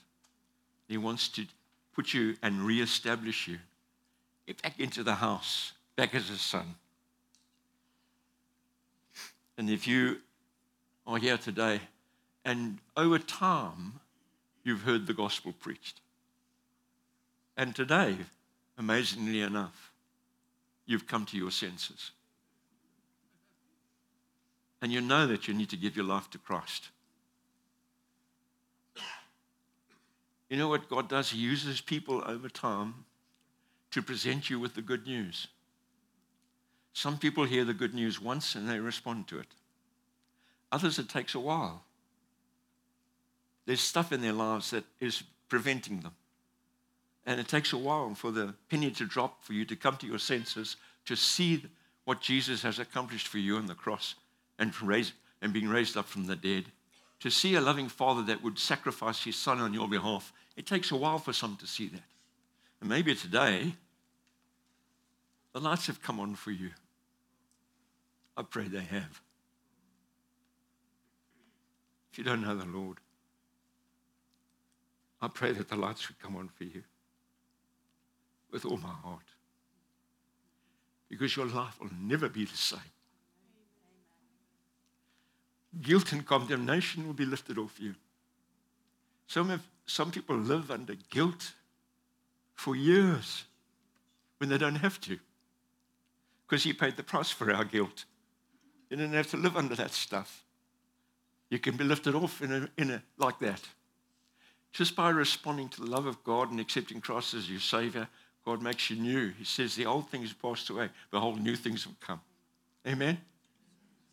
He 0.89 0.99
wants 0.99 1.29
to 1.31 1.47
put 1.95 2.13
you 2.13 2.37
and 2.43 2.61
reestablish 2.61 3.49
you 3.49 3.59
back 4.63 4.79
into 4.79 5.03
the 5.03 5.15
house, 5.15 5.73
back 5.97 6.15
as 6.15 6.31
a 6.31 6.37
son. 6.37 6.75
And 9.59 9.71
if 9.71 9.87
you 9.89 10.19
are 11.07 11.19
here 11.19 11.39
today 11.39 11.81
and 12.45 12.79
over 12.97 13.19
time 13.19 14.01
you've 14.67 14.83
heard 14.83 15.07
the 15.07 15.15
gospel 15.15 15.53
preached, 15.53 16.01
and 17.57 17.75
today, 17.75 18.17
amazingly 18.77 19.41
enough, 19.41 19.93
you've 20.87 21.07
come 21.07 21.25
to 21.27 21.37
your 21.37 21.53
senses. 21.53 22.11
And 24.83 24.93
you 24.93 25.01
know 25.01 25.27
that 25.27 25.49
you 25.49 25.55
need 25.55 25.71
to 25.71 25.77
give 25.77 25.97
your 25.97 26.05
life 26.05 26.29
to 26.31 26.39
Christ. 26.39 26.91
You 30.51 30.57
know 30.57 30.69
what 30.69 30.89
God 30.89 31.09
does? 31.09 31.31
He 31.31 31.39
uses 31.39 31.81
people 31.81 32.23
over 32.27 32.49
time 32.49 33.07
to 33.93 34.03
present 34.03 34.51
you 34.51 34.61
with 34.61 34.75
the 34.75 34.83
good 34.83 35.07
news. 35.07 35.49
Some 36.93 37.19
people 37.19 37.45
hear 37.45 37.65
the 37.65 37.75
good 37.75 37.95
news 37.95 38.21
once 38.21 38.55
and 38.55 38.69
they 38.69 38.79
respond 38.79 39.29
to 39.29 39.39
it. 39.39 39.49
Others, 40.73 40.99
it 40.99 41.09
takes 41.09 41.35
a 41.35 41.41
while. 41.41 41.85
There's 43.67 43.81
stuff 43.81 44.13
in 44.13 44.23
their 44.23 44.33
lives 44.33 44.71
that 44.71 44.85
is 45.01 45.23
preventing 45.49 46.01
them. 46.01 46.15
And 47.27 47.41
it 47.41 47.49
takes 47.49 47.73
a 47.73 47.79
while 47.79 48.15
for 48.15 48.31
the 48.31 48.55
penny 48.71 48.91
to 48.93 49.05
drop, 49.05 49.43
for 49.43 49.53
you 49.53 49.65
to 49.65 49.77
come 49.77 49.97
to 49.97 50.07
your 50.07 50.21
senses, 50.21 50.77
to 51.07 51.17
see 51.17 51.65
what 52.05 52.21
Jesus 52.21 52.63
has 52.63 52.79
accomplished 52.79 53.27
for 53.27 53.39
you 53.39 53.57
on 53.57 53.67
the 53.67 53.75
cross 53.75 54.15
and, 54.59 54.73
and 55.43 55.53
being 55.53 55.69
raised 55.69 55.97
up 55.97 56.07
from 56.07 56.27
the 56.27 56.37
dead. 56.37 56.67
To 57.21 57.31
see 57.31 57.55
a 57.55 57.61
loving 57.61 57.89
Father 57.89 58.23
that 58.23 58.43
would 58.43 58.59
sacrifice 58.59 59.25
his 59.25 59.37
Son 59.37 59.59
on 59.59 59.75
your 59.75 59.89
behalf, 59.89 60.33
it 60.57 60.67
takes 60.67 60.93
a 60.93 60.97
while 60.97 61.19
for 61.19 61.33
some 61.33 61.57
to 61.57 61.67
see 61.67 61.89
that. 61.89 62.05
And 62.81 62.89
maybe 62.89 63.15
today, 63.15 63.75
the 65.53 65.61
lights 65.61 65.89
have 65.89 66.03
come 66.03 66.21
on 66.21 66.35
for 66.37 66.53
you. 66.53 66.71
I 68.37 68.43
pray 68.43 68.69
they 68.69 68.81
have. 68.81 69.21
If 72.13 72.19
you 72.19 72.25
don't 72.25 72.43
know 72.43 72.57
the 72.57 72.67
Lord, 72.67 72.99
I 75.21 75.29
pray 75.29 75.53
that 75.53 75.69
the 75.69 75.77
lights 75.77 76.09
would 76.09 76.19
come 76.19 76.37
on 76.37 76.49
for 76.49 76.65
you 76.65 76.83
with 78.51 78.65
all 78.65 78.77
my 78.77 78.89
heart. 78.89 79.25
Because 81.09 81.37
your 81.37 81.47
life 81.47 81.81
will 81.81 81.91
never 82.01 82.29
be 82.29 82.45
the 82.45 82.57
same. 82.57 82.79
Guilt 85.81 86.13
and 86.13 86.25
condemnation 86.25 87.07
will 87.07 87.15
be 87.15 87.27
lifted 87.27 87.59
off 87.59 87.79
you. 87.79 87.95
Some, 89.27 89.51
have, 89.51 89.67
some 89.87 90.11
people 90.11 90.37
live 90.37 90.71
under 90.71 90.95
guilt 91.11 91.53
for 92.55 92.75
years 92.75 93.45
when 94.39 94.49
they 94.49 94.59
don't 94.59 94.77
have 94.77 95.01
to 95.03 95.19
because 96.47 96.63
He 96.63 96.73
paid 96.73 96.97
the 96.97 97.03
price 97.03 97.31
for 97.31 97.53
our 97.53 97.65
guilt. 97.65 98.05
You 98.91 98.97
don't 98.97 99.13
have 99.13 99.31
to 99.31 99.37
live 99.37 99.57
under 99.57 99.75
that 99.75 99.91
stuff. 99.91 100.45
You 101.51 101.59
can 101.59 101.77
be 101.77 101.85
lifted 101.85 102.15
off 102.15 102.41
in 102.43 102.53
a, 102.53 102.69
in 102.81 102.91
a, 102.91 103.03
like 103.19 103.39
that. 103.41 103.61
Just 104.77 104.95
by 104.95 105.09
responding 105.09 105.71
to 105.71 105.81
the 105.81 105.91
love 105.91 106.05
of 106.05 106.23
God 106.23 106.51
and 106.51 106.61
accepting 106.61 107.01
Christ 107.01 107.33
as 107.33 107.51
your 107.51 107.61
Savior, 107.61 108.09
God 108.45 108.61
makes 108.61 108.91
you 108.91 108.97
new. 108.97 109.31
He 109.31 109.45
says, 109.45 109.75
The 109.75 109.87
old 109.87 110.11
things 110.11 110.35
passed 110.35 110.69
away, 110.69 110.91
behold, 111.11 111.41
new 111.41 111.57
things 111.57 111.85
have 111.85 111.99
come. 111.99 112.21
Amen? 112.87 113.17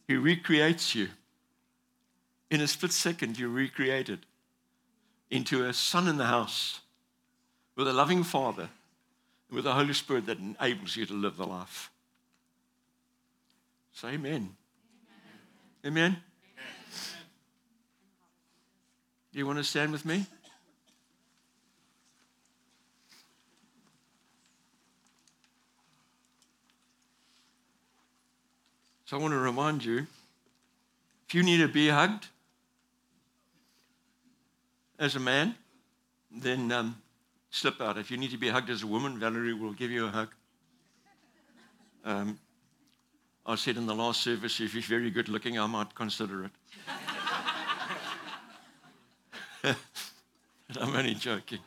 He 0.07 0.15
recreates 0.15 0.95
you. 0.95 1.09
In 2.49 2.61
a 2.61 2.67
split 2.69 2.93
second, 2.93 3.37
you're 3.37 3.49
recreated 3.49 4.19
into 5.29 5.65
a 5.65 5.73
son 5.73 6.07
in 6.07 6.15
the 6.15 6.27
house 6.27 6.79
with 7.75 7.89
a 7.89 7.93
loving 7.93 8.23
father, 8.23 8.69
and 9.49 9.55
with 9.55 9.65
the 9.65 9.73
Holy 9.73 9.93
Spirit 9.93 10.27
that 10.27 10.37
enables 10.39 10.95
you 10.95 11.05
to 11.07 11.13
live 11.13 11.35
the 11.35 11.45
life. 11.45 11.91
Say 13.91 14.13
amen. 14.13 14.23
Amen. 14.23 14.55
amen. 15.85 16.03
amen. 16.03 16.17
Do 19.33 19.39
you 19.39 19.45
want 19.45 19.57
to 19.57 19.65
stand 19.65 19.91
with 19.91 20.05
me? 20.05 20.25
So 29.05 29.17
I 29.17 29.21
want 29.21 29.33
to 29.33 29.39
remind 29.39 29.83
you 29.83 30.07
if 31.27 31.35
you 31.35 31.43
need 31.43 31.57
to 31.57 31.67
be 31.67 31.89
hugged 31.89 32.27
as 34.97 35.15
a 35.15 35.19
man, 35.19 35.55
then 36.31 36.71
um, 36.71 37.01
slip 37.49 37.81
out. 37.81 37.97
If 37.97 38.09
you 38.11 38.17
need 38.17 38.31
to 38.31 38.37
be 38.37 38.49
hugged 38.49 38.69
as 38.69 38.83
a 38.83 38.87
woman, 38.87 39.19
Valerie 39.19 39.53
will 39.53 39.73
give 39.73 39.91
you 39.91 40.05
a 40.05 40.09
hug. 40.09 40.29
Um, 42.05 42.39
I 43.45 43.55
said 43.55 43.75
in 43.75 43.85
the 43.85 43.95
last 43.95 44.21
service, 44.21 44.59
if 44.61 44.71
he's 44.73 44.85
very 44.85 45.09
good 45.09 45.27
looking, 45.27 45.59
I 45.59 45.65
might 45.67 45.93
consider 45.93 46.45
it. 46.45 46.51
I'm 50.79 50.95
only 50.95 51.15
joking. 51.15 51.59